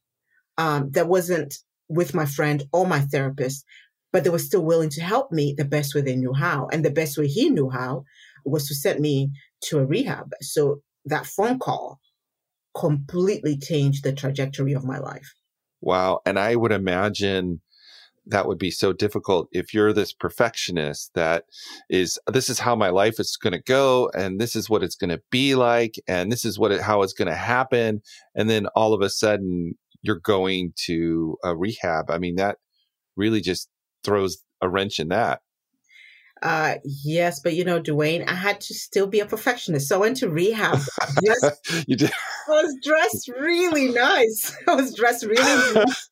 [0.57, 1.55] um, that wasn't
[1.89, 3.65] with my friend or my therapist,
[4.13, 6.67] but they were still willing to help me the best way they knew how.
[6.71, 8.03] And the best way he knew how
[8.45, 9.31] was to send me
[9.63, 10.31] to a rehab.
[10.41, 11.99] So that phone call
[12.75, 15.33] completely changed the trajectory of my life.
[15.81, 16.19] Wow.
[16.25, 17.61] And I would imagine
[18.27, 21.45] that would be so difficult if you're this perfectionist that
[21.89, 24.95] is this is how my life is going to go and this is what it's
[24.95, 28.01] going to be like and this is what it, how it's going to happen
[28.33, 32.57] and then all of a sudden you're going to a rehab i mean that
[33.15, 33.69] really just
[34.03, 35.41] throws a wrench in that
[36.45, 39.89] uh, yes, but you know, Duane, I had to still be a perfectionist.
[39.89, 40.79] So I went to rehab.
[41.87, 42.11] you did.
[42.47, 44.55] I was dressed really nice.
[44.67, 46.09] I was dressed really nice.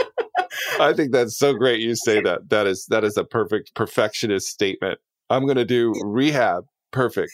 [0.80, 2.48] I think that's so great you say that.
[2.48, 5.00] That is that is a perfect perfectionist statement.
[5.28, 6.64] I'm going to do rehab.
[6.90, 7.32] Perfect.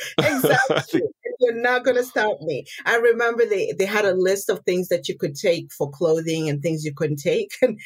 [0.18, 1.02] exactly.
[1.40, 2.64] You're not going to stop me.
[2.84, 6.48] I remember they, they had a list of things that you could take for clothing
[6.48, 7.50] and things you couldn't take.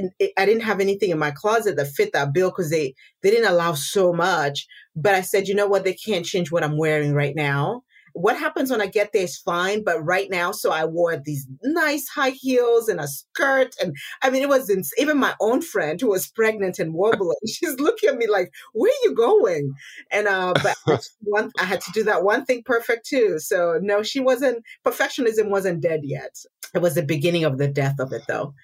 [0.00, 2.94] And it, I didn't have anything in my closet that fit that bill because they,
[3.22, 4.64] they didn't allow so much.
[4.94, 5.82] But I said, you know what?
[5.82, 7.82] They can't change what I'm wearing right now
[8.18, 9.84] what happens when I get there is fine.
[9.84, 13.74] But right now, so I wore these nice high heels and a skirt.
[13.80, 17.36] And I mean, it was ins- even my own friend who was pregnant and wobbling.
[17.46, 19.72] She's looking at me like, where are you going?
[20.10, 20.76] And, uh, but
[21.20, 23.38] one, I had to do that one thing perfect too.
[23.38, 26.36] So no, she wasn't, perfectionism wasn't dead yet.
[26.74, 28.54] It was the beginning of the death of it though.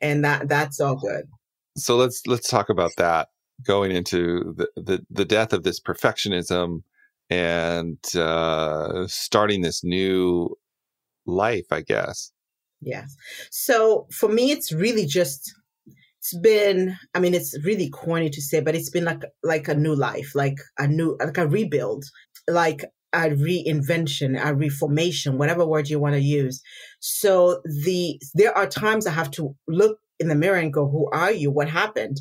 [0.00, 1.26] And that, that's all good.
[1.76, 3.28] So let's, let's talk about that
[3.64, 6.82] going into the, the, the death of this perfectionism
[7.32, 10.54] and uh, starting this new
[11.26, 12.30] life, I guess.
[12.82, 13.16] Yes.
[13.50, 15.54] So for me, it's really just
[16.18, 19.74] it's been i mean it's really corny to say but it's been like like a
[19.74, 22.04] new life like a new like a rebuild
[22.48, 26.62] like a reinvention a reformation whatever word you want to use
[27.00, 31.10] so the there are times i have to look in the mirror and go who
[31.12, 32.20] are you what happened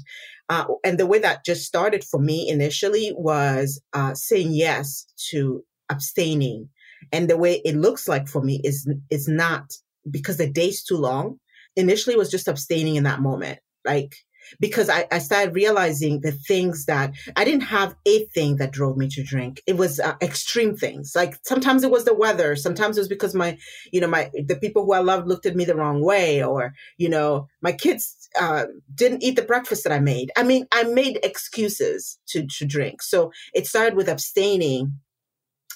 [0.51, 5.63] uh, and the way that just started for me initially was uh, saying yes to
[5.89, 6.67] abstaining.
[7.13, 9.71] And the way it looks like for me is is not
[10.09, 11.39] because the day's too long.
[11.77, 14.13] Initially, was just abstaining in that moment, like
[14.59, 18.97] because I, I started realizing the things that I didn't have a thing that drove
[18.97, 19.61] me to drink.
[19.65, 21.13] It was uh, extreme things.
[21.15, 22.57] Like sometimes it was the weather.
[22.57, 23.57] Sometimes it was because my,
[23.93, 26.73] you know, my, the people who I loved looked at me the wrong way or,
[26.97, 30.31] you know, my kids uh, didn't eat the breakfast that I made.
[30.37, 33.01] I mean, I made excuses to, to drink.
[33.01, 34.93] So it started with abstaining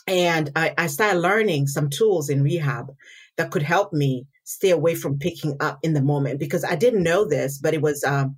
[0.08, 2.94] and I, I started learning some tools in rehab
[3.38, 7.04] that could help me stay away from picking up in the moment because I didn't
[7.04, 8.36] know this, but it was, um,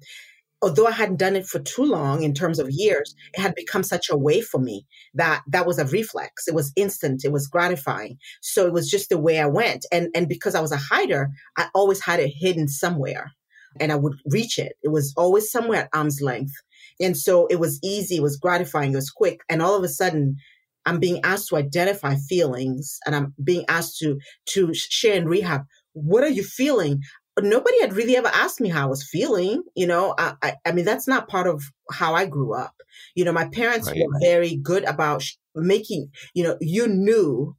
[0.61, 3.83] although I hadn't done it for too long in terms of years, it had become
[3.83, 6.47] such a way for me that that was a reflex.
[6.47, 7.25] It was instant.
[7.25, 8.17] It was gratifying.
[8.41, 9.85] So it was just the way I went.
[9.91, 13.33] And, and because I was a hider, I always had it hidden somewhere
[13.79, 14.73] and I would reach it.
[14.83, 16.53] It was always somewhere at arm's length.
[16.99, 18.17] And so it was easy.
[18.17, 18.93] It was gratifying.
[18.93, 19.41] It was quick.
[19.49, 20.37] And all of a sudden,
[20.85, 25.63] I'm being asked to identify feelings and I'm being asked to, to share in rehab
[25.93, 27.01] what are you feeling?
[27.43, 29.63] nobody had really ever asked me how I was feeling.
[29.75, 32.73] You know, I, I, I mean, that's not part of how I grew up.
[33.15, 33.97] You know, my parents right.
[33.97, 37.55] were very good about sh- making, you know, you knew,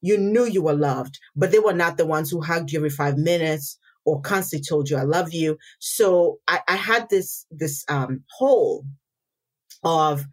[0.00, 2.90] you knew you were loved, but they were not the ones who hugged you every
[2.90, 5.58] five minutes or constantly told you I love you.
[5.78, 8.84] So I, I had this, this, um, hole
[9.84, 10.26] of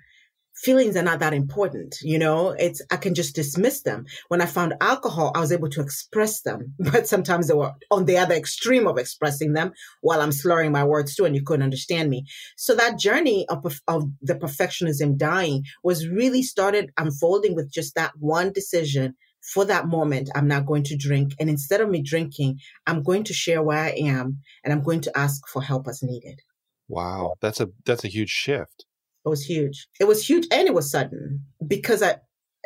[0.63, 1.95] feelings are not that important.
[2.01, 4.05] You know, it's, I can just dismiss them.
[4.27, 8.05] When I found alcohol, I was able to express them, but sometimes they were on
[8.05, 11.63] the other extreme of expressing them while I'm slurring my words too, and you couldn't
[11.63, 12.25] understand me.
[12.57, 18.11] So that journey of, of the perfectionism dying was really started unfolding with just that
[18.19, 19.15] one decision
[19.53, 21.33] for that moment, I'm not going to drink.
[21.39, 25.01] And instead of me drinking, I'm going to share where I am and I'm going
[25.01, 26.39] to ask for help as needed.
[26.87, 27.35] Wow.
[27.41, 28.85] That's a, that's a huge shift.
[29.25, 29.87] It was huge.
[29.99, 32.15] It was huge and it was sudden because I,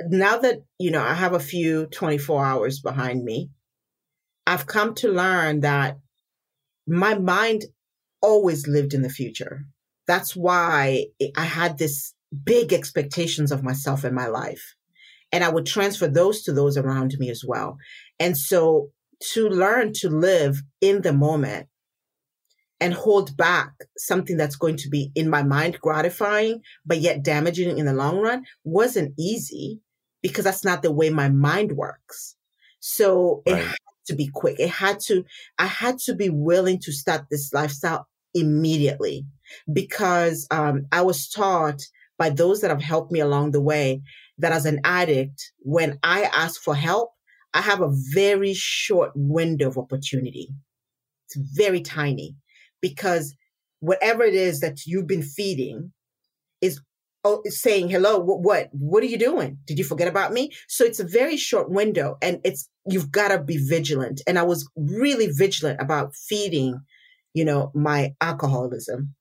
[0.08, 3.50] now that, you know, I have a few 24 hours behind me,
[4.46, 6.00] I've come to learn that
[6.86, 7.66] my mind
[8.22, 9.66] always lived in the future.
[10.06, 11.06] That's why
[11.38, 14.76] I had this big expectations of myself in my life.
[15.34, 17.78] And I would transfer those to those around me as well.
[18.20, 18.92] And so
[19.32, 21.68] to learn to live in the moment
[22.80, 27.78] and hold back something that's going to be in my mind gratifying, but yet damaging
[27.78, 29.80] in the long run wasn't easy
[30.22, 32.36] because that's not the way my mind works.
[32.80, 33.60] So right.
[33.60, 33.76] it had
[34.08, 34.60] to be quick.
[34.60, 35.24] It had to,
[35.58, 39.26] I had to be willing to start this lifestyle immediately
[39.72, 41.82] because um, I was taught
[42.18, 44.02] by those that have helped me along the way
[44.38, 47.12] that as an addict, when I ask for help,
[47.54, 50.50] I have a very short window of opportunity.
[51.28, 52.36] It's very tiny
[52.82, 53.36] because
[53.80, 55.92] whatever it is that you've been feeding
[56.62, 56.82] is
[57.24, 59.60] oh, saying hello what, what what are you doing?
[59.66, 60.52] Did you forget about me?
[60.68, 64.22] So it's a very short window and it's you've got to be vigilant.
[64.26, 66.82] And i was really vigilant about feeding
[67.34, 69.16] you know my alcoholism.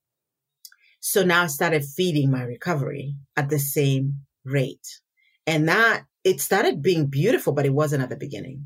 [1.01, 5.01] So now i started feeding my recovery at the same rate
[5.47, 8.65] and that it started being beautiful but it wasn't at the beginning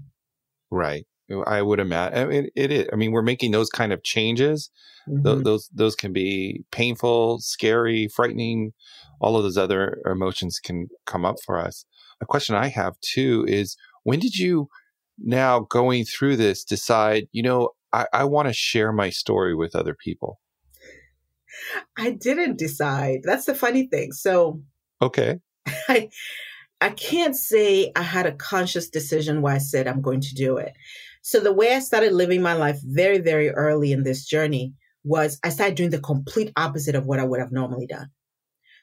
[0.70, 1.06] right
[1.46, 2.18] I would imagine.
[2.18, 2.86] I mean, it is.
[2.92, 4.70] I mean, we're making those kind of changes.
[5.08, 5.24] Mm-hmm.
[5.24, 8.72] Th- those those can be painful, scary, frightening.
[9.20, 11.84] All of those other emotions can come up for us.
[12.20, 14.68] A question I have too is: When did you,
[15.18, 17.26] now going through this, decide?
[17.32, 20.40] You know, I, I want to share my story with other people.
[21.98, 23.20] I didn't decide.
[23.24, 24.12] That's the funny thing.
[24.12, 24.62] So,
[25.02, 25.40] okay,
[25.88, 26.10] I
[26.80, 30.58] I can't say I had a conscious decision why I said I'm going to do
[30.58, 30.74] it.
[31.22, 34.74] So the way I started living my life very, very early in this journey
[35.04, 38.10] was I started doing the complete opposite of what I would have normally done.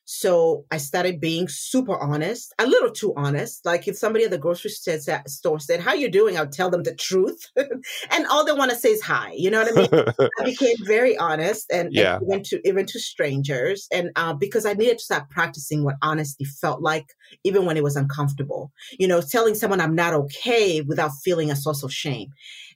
[0.06, 3.66] So I started being super honest, a little too honest.
[3.66, 6.94] Like if somebody at the grocery store said, "How you doing?" I'll tell them the
[6.94, 10.30] truth, and all they want to say is "Hi." You know what I mean?
[10.40, 12.18] I became very honest, and, yeah.
[12.18, 15.96] and even to even to strangers, and uh, because I needed to start practicing what
[16.02, 17.06] honesty felt like,
[17.46, 18.72] even when it was uncomfortable.
[19.00, 22.30] You know, telling someone I'm not okay without feeling a source of shame.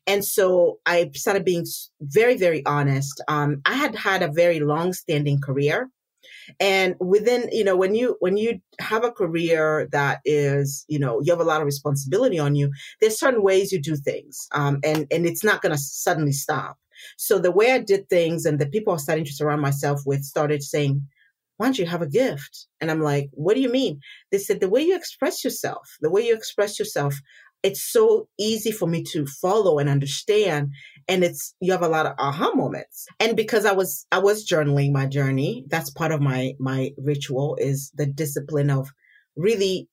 [0.06, 1.66] And so I started being
[2.00, 3.22] very, very honest.
[3.28, 5.90] Um, I had had a very long-standing career
[6.60, 11.20] and within, you know, when you, when you have a career that is, you know,
[11.22, 14.48] you have a lot of responsibility on you, there's certain ways you do things.
[14.52, 16.78] Um, and, and it's not going to suddenly stop.
[17.18, 20.24] So the way I did things and the people I starting to surround myself with
[20.24, 21.08] started saying,
[21.58, 22.68] why don't you have a gift?
[22.82, 24.00] And I'm like, what do you mean?
[24.32, 27.16] They said, the way you express yourself, the way you express yourself,
[27.64, 30.72] it's so easy for me to follow and understand
[31.08, 33.08] and it's you have a lot of aha moments.
[33.20, 37.58] And because i was i was journaling my journey that's part of my my ritual
[37.60, 38.90] is the discipline of
[39.36, 39.90] really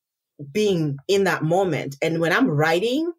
[0.53, 1.97] being in that moment.
[2.03, 3.13] And when i'm writing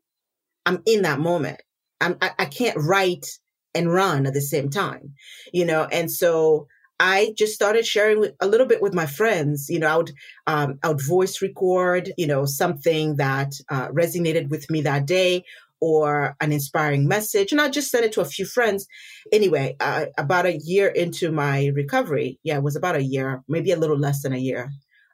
[0.65, 1.61] i'm in that moment.
[2.01, 3.25] I'm, I, I can't write
[3.73, 5.13] and run at the same time
[5.53, 5.85] you know?
[5.85, 6.67] And so
[6.99, 9.69] I just started sharing with, a little bit with my friends.
[9.69, 10.11] You know, I would
[10.47, 15.43] um, I would voice record, you know, something that uh, resonated with me that day,
[15.81, 18.87] or an inspiring message, and I just send it to a few friends.
[19.31, 23.71] Anyway, uh, about a year into my recovery, yeah, it was about a year, maybe
[23.71, 24.71] a little less than a year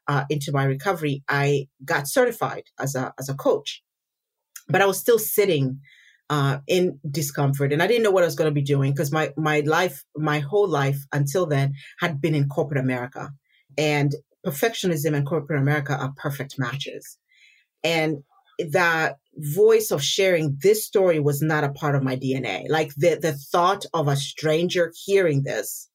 [0.08, 3.84] uh, into my recovery, I got certified as a as a coach,
[4.68, 5.80] but I was still sitting
[6.32, 7.74] uh, in discomfort.
[7.74, 10.06] And I didn't know what I was going to be doing because my, my life,
[10.16, 13.30] my whole life until then had been in corporate America.
[13.78, 14.16] And
[14.48, 17.18] perfectionism and corporate America are perfect matches.
[17.84, 18.24] And
[18.70, 22.70] that voice of sharing this story was not a part of my DNA.
[22.70, 25.90] Like the, the thought of a stranger hearing this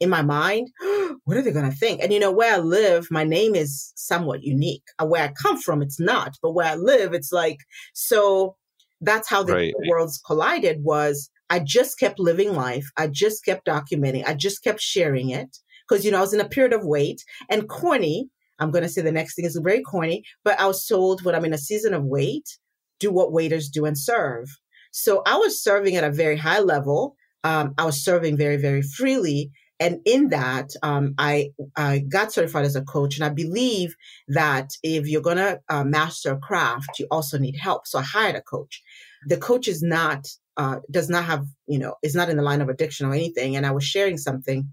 [0.00, 0.68] in my mind,
[1.24, 2.02] what are they going to think?
[2.02, 4.82] And you know, where I live, my name is somewhat unique.
[5.00, 7.58] Where I come from, it's not, but where I live, it's like,
[7.94, 8.56] so
[9.00, 9.74] that's how the right.
[9.88, 12.86] worlds collided was I just kept living life.
[12.96, 14.24] I just kept documenting.
[14.26, 15.56] I just kept sharing it
[15.88, 18.28] because, you know, I was in a period of wait and corny.
[18.58, 21.34] I'm going to say the next thing is very corny, but I was told when
[21.34, 22.58] I'm in a season of wait,
[22.98, 24.48] do what waiters do and serve.
[24.92, 27.16] So I was serving at a very high level.
[27.44, 29.50] Um, I was serving very, very freely.
[29.78, 33.16] And in that, um, I, I got certified as a coach.
[33.16, 33.94] And I believe
[34.28, 37.86] that if you're going to uh, master a craft, you also need help.
[37.86, 38.82] So I hired a coach.
[39.26, 42.62] The coach is not, uh, does not have, you know, is not in the line
[42.62, 43.56] of addiction or anything.
[43.56, 44.70] And I was sharing something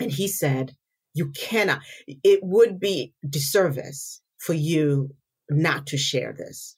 [0.00, 0.72] and he said,
[1.12, 5.14] you cannot, it would be disservice for you
[5.50, 6.76] not to share this.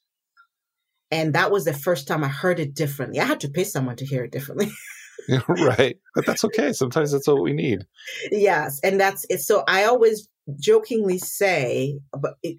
[1.09, 3.19] And that was the first time I heard it differently.
[3.19, 4.69] I had to pay someone to hear it differently.
[5.47, 5.97] right.
[6.15, 6.73] But that's okay.
[6.73, 7.85] Sometimes that's what we need.
[8.31, 8.79] Yes.
[8.83, 9.41] And that's it.
[9.41, 10.27] So I always
[10.59, 12.57] jokingly say, but it,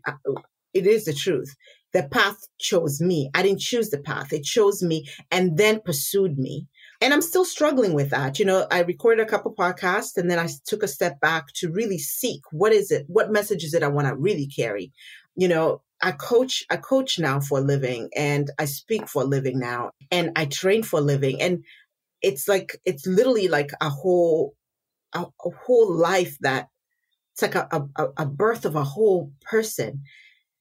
[0.75, 1.55] it is the truth.
[1.93, 3.31] The path chose me.
[3.35, 4.33] I didn't choose the path.
[4.33, 6.67] It chose me and then pursued me.
[7.01, 8.39] And I'm still struggling with that.
[8.39, 11.71] You know, I recorded a couple podcasts and then I took a step back to
[11.71, 13.05] really seek what is it?
[13.09, 14.93] What message is it I want to really carry?
[15.35, 19.27] You know, I coach, I coach now for a living and I speak for a
[19.27, 21.41] living now and I train for a living.
[21.41, 21.65] And
[22.23, 24.55] it's like it's literally like a whole
[25.15, 26.69] a, a whole life that
[27.33, 30.03] it's like a, a, a birth of a whole person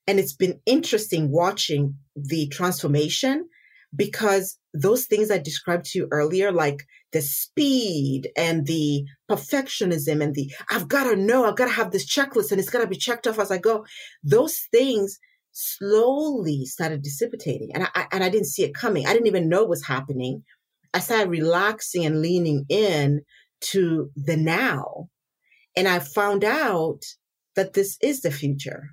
[0.08, 3.48] and it's been interesting watching the transformation
[3.96, 10.34] because those things I described to you earlier, like the speed and the perfectionism and
[10.34, 12.88] the I've got to know, I've got to have this checklist and it's got to
[12.88, 13.86] be checked off as I go.
[14.24, 15.20] Those things
[15.52, 19.08] slowly started dissipating and I, and I didn't see it coming.
[19.08, 20.44] I didn't even know it was happening
[20.94, 23.22] I started relaxing and leaning in
[23.72, 25.10] to the now.
[25.76, 27.02] And I found out
[27.56, 28.90] that this is the future.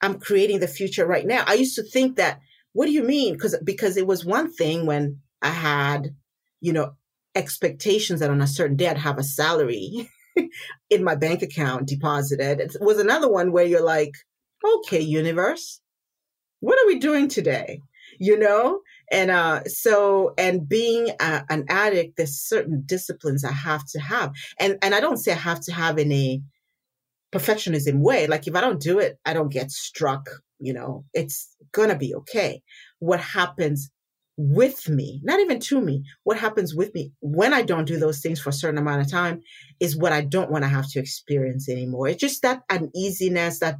[0.00, 1.44] I'm creating the future right now.
[1.46, 2.40] I used to think that,
[2.72, 3.34] what do you mean?
[3.34, 6.14] Because because it was one thing when I had,
[6.60, 6.92] you know,
[7.34, 10.10] expectations that on a certain day I'd have a salary
[10.90, 12.60] in my bank account deposited.
[12.60, 14.12] It was another one where you're like,
[14.64, 15.80] okay, universe,
[16.60, 17.80] what are we doing today?
[18.18, 18.80] You know?
[19.10, 24.32] And uh, so, and being a, an addict, there's certain disciplines I have to have.
[24.58, 26.40] And, and I don't say I have to have in a
[27.32, 28.26] perfectionism way.
[28.26, 30.28] Like if I don't do it, I don't get struck,
[30.58, 32.62] you know, it's to be okay.
[33.00, 33.90] What happens
[34.36, 38.20] with me, not even to me, what happens with me when I don't do those
[38.20, 39.42] things for a certain amount of time
[39.80, 42.08] is what I don't want to have to experience anymore.
[42.08, 43.78] It's just that uneasiness, that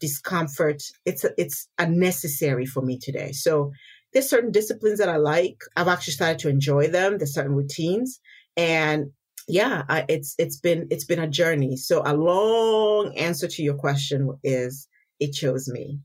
[0.00, 0.82] discomfort.
[1.04, 3.32] It's, it's unnecessary for me today.
[3.32, 3.72] So
[4.12, 5.58] there's certain disciplines that I like.
[5.76, 7.18] I've actually started to enjoy them.
[7.18, 8.20] There's certain routines
[8.56, 9.10] and
[9.48, 11.76] yeah, I, it's, it's been, it's been a journey.
[11.76, 14.86] So a long answer to your question is
[15.18, 15.98] it chose me.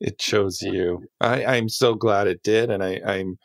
[0.00, 1.04] It chose you.
[1.20, 2.70] I, I'm so glad it did.
[2.70, 3.38] And I, I'm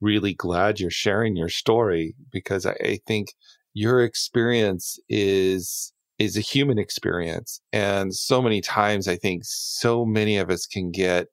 [0.00, 3.34] really glad you're sharing your story because I, I think
[3.74, 7.62] your experience is is a human experience.
[7.72, 11.28] And so many times I think so many of us can get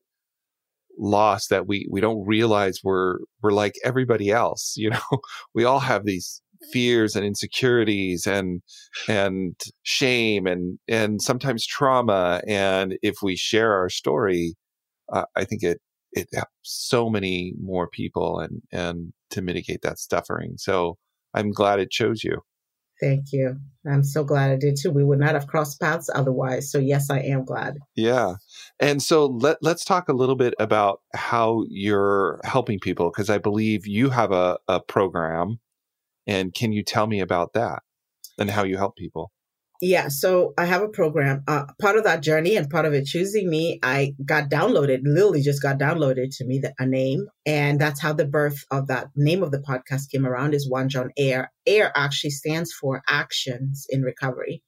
[0.97, 5.19] lost that we we don't realize we're we're like everybody else you know?
[5.53, 6.41] We all have these
[6.71, 8.61] fears and insecurities and
[9.07, 14.55] and shame and and sometimes trauma and if we share our story
[15.13, 15.79] uh, i think it
[16.13, 20.55] it helps so many more people and and to mitigate that suffering.
[20.57, 20.97] So
[21.33, 22.41] i'm glad it chose you
[22.99, 23.57] Thank you.
[23.85, 24.91] I'm so glad I did too.
[24.91, 26.71] We would not have crossed paths otherwise.
[26.71, 27.77] So yes, I am glad.
[27.95, 28.35] Yeah.
[28.79, 33.37] And so let, let's talk a little bit about how you're helping people because I
[33.37, 35.59] believe you have a, a program.
[36.25, 37.83] And can you tell me about that
[38.37, 39.31] and how you help people?
[39.79, 41.43] Yeah, so I have a program.
[41.47, 45.41] Uh, part of that journey and part of it choosing me, I got downloaded, literally
[45.41, 47.27] just got downloaded to me the, a name.
[47.45, 51.01] And that's how the birth of that name of the podcast came around is Wanja
[51.01, 51.51] on Air.
[51.67, 54.63] AIR actually stands for Actions in Recovery.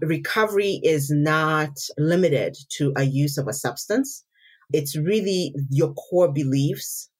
[0.00, 4.24] Recovery is not limited to a use of a substance.
[4.72, 7.10] It's really your core beliefs.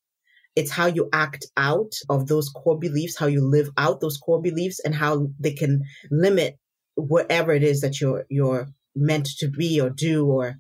[0.57, 4.41] It's how you act out of those core beliefs, how you live out those core
[4.41, 6.59] beliefs and how they can limit
[6.97, 10.57] whatever it is that you're you're meant to be or do or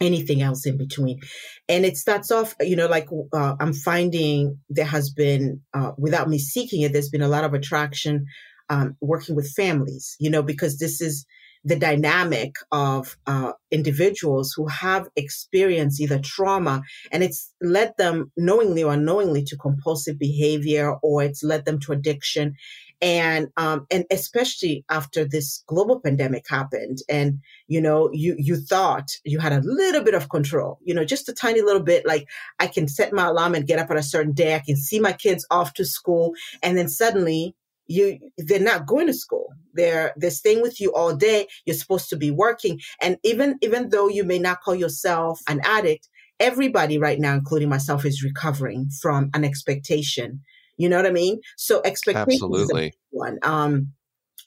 [0.00, 1.20] anything else in between.
[1.68, 6.28] And it starts off you know like uh, i'm finding there has been uh, without
[6.28, 8.26] me seeking it there's been a lot of attraction
[8.68, 11.26] um, working with families you know because this is
[11.64, 16.80] the dynamic of uh, individuals who have experienced either trauma
[17.10, 21.90] and it's led them knowingly or unknowingly to compulsive behavior or it's led them to
[21.90, 22.54] addiction
[23.02, 29.10] and um, and especially after this global pandemic happened, and you know, you you thought
[29.24, 32.06] you had a little bit of control, you know, just a tiny little bit.
[32.06, 32.26] Like
[32.58, 34.54] I can set my alarm and get up at a certain day.
[34.54, 37.54] I can see my kids off to school, and then suddenly
[37.86, 42.08] you they're not going to school they're they're staying with you all day you're supposed
[42.08, 46.08] to be working and even even though you may not call yourself an addict
[46.40, 50.40] everybody right now including myself is recovering from an expectation
[50.76, 51.40] you know what i mean?
[51.56, 52.94] So expectation absolutely.
[53.10, 53.38] one.
[53.42, 53.92] Um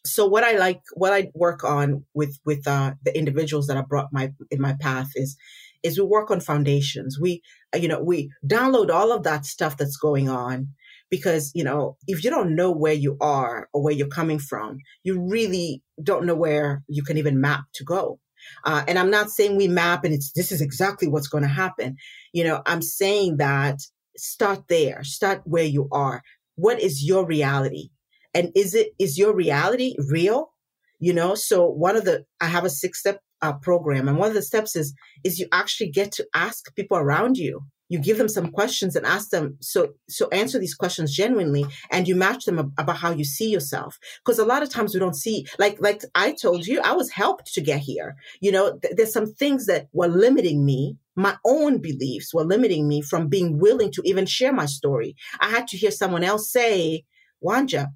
[0.05, 3.81] so what i like what i work on with with uh the individuals that i
[3.81, 5.35] brought my in my path is
[5.83, 7.19] is we work on foundations.
[7.19, 7.41] We
[7.75, 10.69] you know we download all of that stuff that's going on
[11.09, 14.77] because you know if you don't know where you are or where you're coming from
[15.03, 18.19] you really don't know where you can even map to go.
[18.63, 21.49] Uh, and i'm not saying we map and it's this is exactly what's going to
[21.49, 21.95] happen.
[22.33, 23.79] You know i'm saying that
[24.17, 25.03] start there.
[25.03, 26.21] Start where you are.
[26.55, 27.89] What is your reality?
[28.33, 30.53] And is it is your reality real?
[30.99, 34.27] You know so one of the i have a six step uh, program and one
[34.27, 34.93] of the steps is
[35.23, 39.05] is you actually get to ask people around you you give them some questions and
[39.05, 43.11] ask them so so answer these questions genuinely and you match them ab- about how
[43.11, 43.99] you see yourself.
[44.23, 47.11] Because a lot of times we don't see like like i told you i was
[47.11, 48.15] helped to get here.
[48.39, 52.87] You know th- there's some things that were limiting me my own beliefs were limiting
[52.87, 55.17] me from being willing to even share my story.
[55.41, 57.03] I had to hear someone else say
[57.43, 57.87] wanja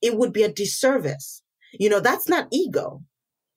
[0.00, 1.42] it would be a disservice.
[1.72, 3.02] You know that's not ego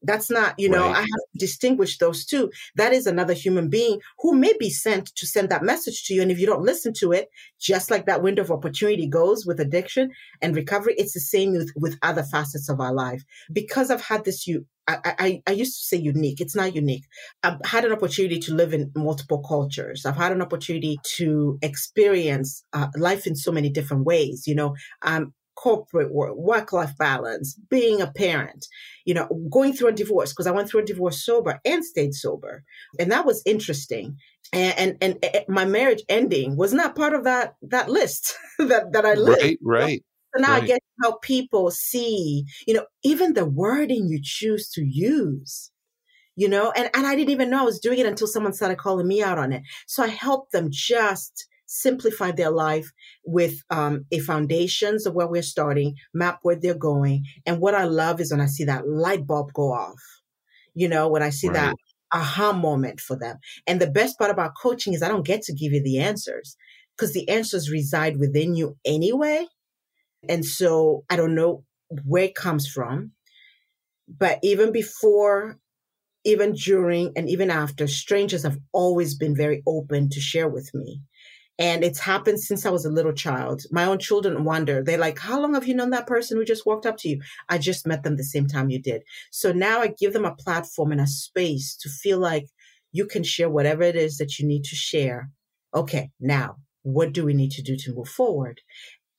[0.04, 0.96] that's not, you know, right.
[0.96, 2.52] I have to distinguish those two.
[2.76, 6.22] That is another human being who may be sent to send that message to you.
[6.22, 7.30] And if you don't listen to it,
[7.60, 11.72] just like that window of opportunity goes with addiction and recovery, it's the same with,
[11.76, 13.24] with other facets of our life.
[13.52, 16.42] Because I've had this, you, I, I, I used to say unique.
[16.42, 17.06] It's not unique.
[17.44, 20.06] I've had an opportunity to live in multiple cultures.
[20.06, 24.48] I've had an opportunity to experience uh, life in so many different ways.
[24.48, 28.66] You know, um, corporate work, work life balance, being a parent,
[29.06, 32.14] you know, going through a divorce because I went through a divorce sober and stayed
[32.16, 32.64] sober.
[33.00, 34.18] And that was interesting.
[34.54, 38.36] And, and, and eh, eh, my marriage ending was not part of that, that list
[38.60, 39.42] that, that I lived.
[39.42, 40.06] Right, right.
[40.36, 40.64] So now right.
[40.64, 45.72] I get to help people see, you know, even the wording you choose to use
[46.38, 48.78] you know and, and i didn't even know i was doing it until someone started
[48.78, 52.92] calling me out on it so i helped them just simplify their life
[53.26, 57.26] with um, a foundations of where we're starting, map where they're going.
[57.46, 60.02] And what I love is when I see that light bulb go off,
[60.74, 61.56] you know, when I see right.
[61.56, 61.76] that
[62.12, 63.38] aha moment for them.
[63.68, 66.58] And the best part about coaching is I don't get to give you the answers
[66.98, 69.48] because the answers reside within you anyway.
[70.28, 71.64] And so I don't know
[72.04, 73.14] where it comes from.
[74.10, 75.58] But even before,
[76.26, 81.02] even during, and even after, strangers have always been very open to share with me
[81.62, 83.62] and it's happened since I was a little child.
[83.70, 86.66] My own children wonder, they're like, How long have you known that person who just
[86.66, 87.22] walked up to you?
[87.50, 89.04] I just met them the same time you did.
[89.30, 92.48] So now I give them a platform and a space to feel like
[92.92, 95.30] you can share whatever it is that you need to share.
[95.76, 98.60] Okay, now what do we need to do to move forward?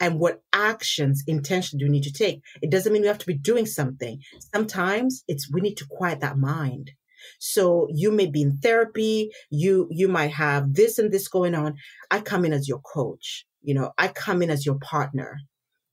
[0.00, 2.42] And what actions, intention do we need to take?
[2.60, 4.20] It doesn't mean we have to be doing something.
[4.52, 6.90] Sometimes it's we need to quiet that mind
[7.38, 11.76] so you may be in therapy, you you might have this and this going on.
[12.10, 13.44] I come in as your coach.
[13.62, 15.38] You know, I come in as your partner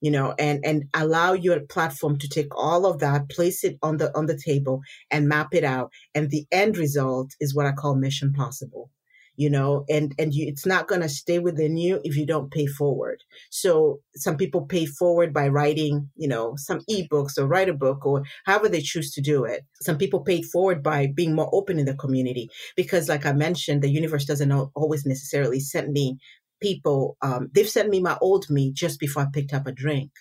[0.02, 3.98] you know and and allow your platform to take all of that place it on
[3.98, 7.72] the on the table and map it out and the end result is what i
[7.72, 8.90] call mission possible
[9.40, 12.52] you know, and, and you, it's not going to stay within you if you don't
[12.52, 13.24] pay forward.
[13.50, 18.06] So some people pay forward by writing, you know, some ebooks or write a book
[18.06, 19.66] or however they choose to do it.
[19.80, 23.82] Some people pay forward by being more open in the community because like I mentioned,
[23.82, 26.18] the universe doesn't always necessarily send me
[26.62, 27.16] people.
[27.22, 30.12] Um, they've sent me my old me just before I picked up a drink.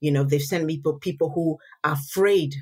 [0.00, 2.56] You know, they've sent me people who are afraid.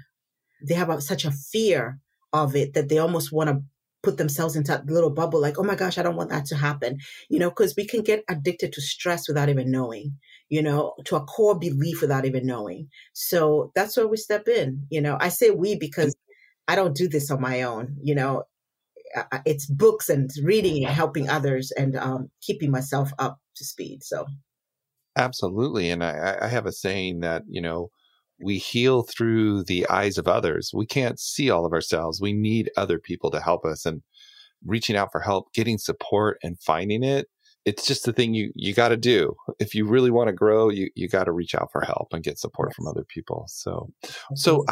[0.63, 2.01] They have a, such a fear
[2.35, 3.63] of it that they almost want to
[4.03, 6.57] put themselves into that little bubble like oh my gosh i don't want that to
[6.57, 6.99] happen
[7.29, 10.17] you know because we can get addicted to stress without even knowing
[10.53, 12.89] you know to a core belief without even knowing.
[13.15, 15.17] So that's where we step in you know.
[15.19, 16.15] I say we because
[16.69, 18.45] i don't do this on my own you know.
[19.45, 24.27] It's books and reading and helping others and um, keeping myself up to speed so.
[25.17, 27.91] Absolutely and I, I have a saying that you know
[28.43, 30.70] we heal through the eyes of others.
[30.74, 32.20] We can't see all of ourselves.
[32.20, 34.03] We need other people to help us and
[34.64, 37.28] reaching out for help, getting support and finding it.
[37.64, 39.34] It's just the thing you, you got to do.
[39.61, 42.24] If you really want to grow, you, you got to reach out for help and
[42.24, 43.45] get support from other people.
[43.49, 43.88] So,
[44.34, 44.64] so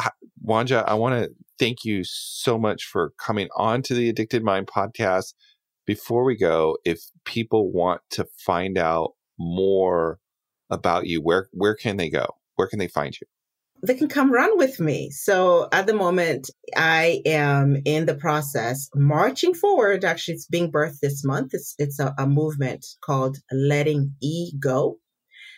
[0.45, 4.67] Wanja, I want to thank you so much for coming on to the Addicted Mind
[4.67, 5.33] podcast.
[5.85, 10.19] Before we go, if people want to find out more
[10.69, 12.35] about you, where, where can they go?
[12.61, 13.25] where can they find you?
[13.83, 15.09] They can come run with me.
[15.09, 20.05] So at the moment, I am in the process marching forward.
[20.05, 21.53] Actually, it's being birthed this month.
[21.53, 24.97] It's, it's a, a movement called Letting E Go.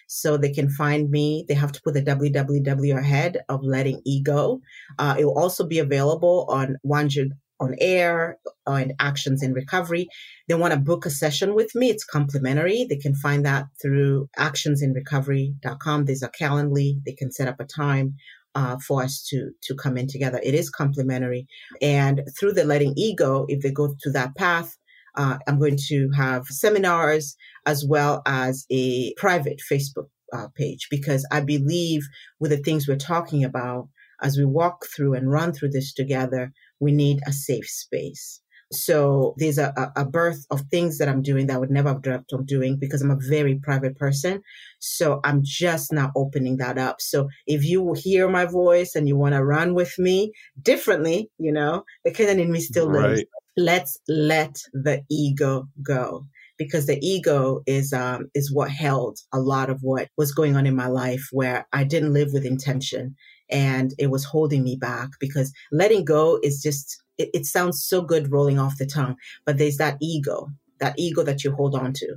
[0.08, 1.46] So they can find me.
[1.48, 4.62] They have to put the www ahead of Letting E Go.
[5.00, 10.08] Uh, it will also be available on Wanja on air and actions in recovery.
[10.47, 11.89] They want to book a session with me.
[11.89, 12.86] It's complimentary.
[12.89, 16.06] They can find that through actionsinrecovery.com.
[16.06, 17.04] There's a Calendly.
[17.06, 18.16] They can set up a time
[18.56, 20.39] uh, for us to to come in together.
[20.43, 21.47] It is complimentary,
[21.82, 24.78] and through the letting ego, if they go to that path,
[25.16, 27.36] uh, I'm going to have seminars
[27.66, 32.04] as well as a private Facebook uh, page because I believe
[32.39, 33.89] with the things we're talking about
[34.22, 36.51] as we walk through and run through this together,
[36.84, 38.42] we need a safe space.
[38.72, 42.02] So there's a, a birth of things that I'm doing that I would never have
[42.02, 44.42] dreamt of doing because I'm a very private person.
[44.80, 47.00] So I'm just now opening that up.
[47.00, 50.32] So if you hear my voice and you want to run with me
[50.62, 53.20] differently, you know, the kid in me still lives.
[53.20, 53.28] Right.
[53.56, 56.26] Let's let the ego go
[56.58, 60.66] because the ego is um, is what held a lot of what was going on
[60.66, 63.16] in my life where I didn't live with intention
[63.50, 68.02] and it was holding me back because letting go is just it, it sounds so
[68.02, 69.16] good rolling off the tongue,
[69.46, 72.16] but there's that ego, that ego that you hold on to.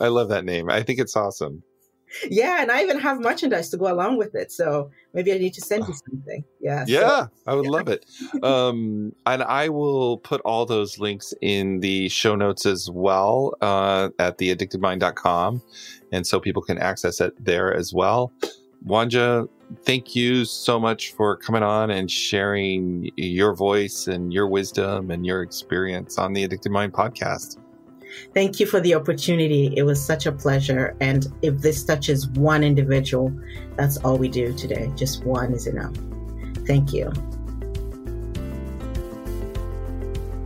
[0.00, 0.70] I love that name.
[0.70, 1.62] I think it's awesome.
[2.30, 4.50] Yeah, and I even have merchandise to go along with it.
[4.50, 6.44] So maybe I need to send you something.
[6.60, 6.84] Yeah.
[6.86, 7.70] Yeah, so, I would yeah.
[7.70, 8.06] love it.
[8.42, 14.10] Um, and I will put all those links in the show notes as well uh,
[14.18, 15.62] at theaddictedmind.com.
[16.12, 18.32] And so people can access it there as well.
[18.86, 19.48] Wanja,
[19.84, 25.26] thank you so much for coming on and sharing your voice and your wisdom and
[25.26, 27.58] your experience on the Addicted Mind podcast.
[28.34, 29.72] Thank you for the opportunity.
[29.76, 30.96] It was such a pleasure.
[31.00, 33.32] And if this touches one individual,
[33.76, 34.90] that's all we do today.
[34.96, 35.94] Just one is enough.
[36.66, 37.12] Thank you.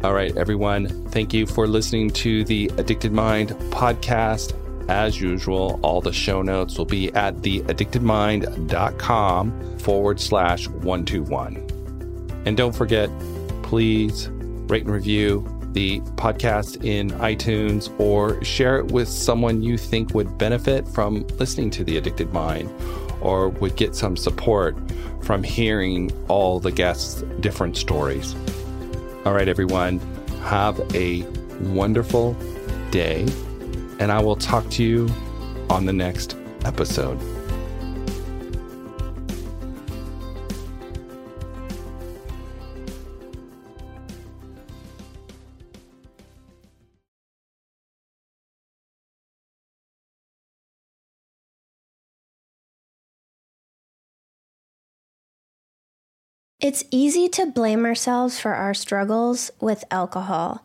[0.03, 0.89] All right, everyone.
[1.11, 4.53] Thank you for listening to the Addicted Mind podcast.
[4.89, 12.43] As usual, all the show notes will be at theaddictedmind.com forward slash 121.
[12.45, 13.09] And don't forget,
[13.62, 14.28] please
[14.68, 20.39] rate and review the podcast in iTunes or share it with someone you think would
[20.39, 22.70] benefit from listening to The Addicted Mind
[23.20, 24.76] or would get some support
[25.22, 28.35] from hearing all the guests' different stories.
[29.24, 30.01] All right, everyone,
[30.43, 31.22] have a
[31.61, 32.37] wonderful
[32.91, 33.26] day
[34.03, 35.09] and I will talk to you
[35.70, 37.20] on the next episode.
[56.59, 60.64] It's easy to blame ourselves for our struggles with alcohol.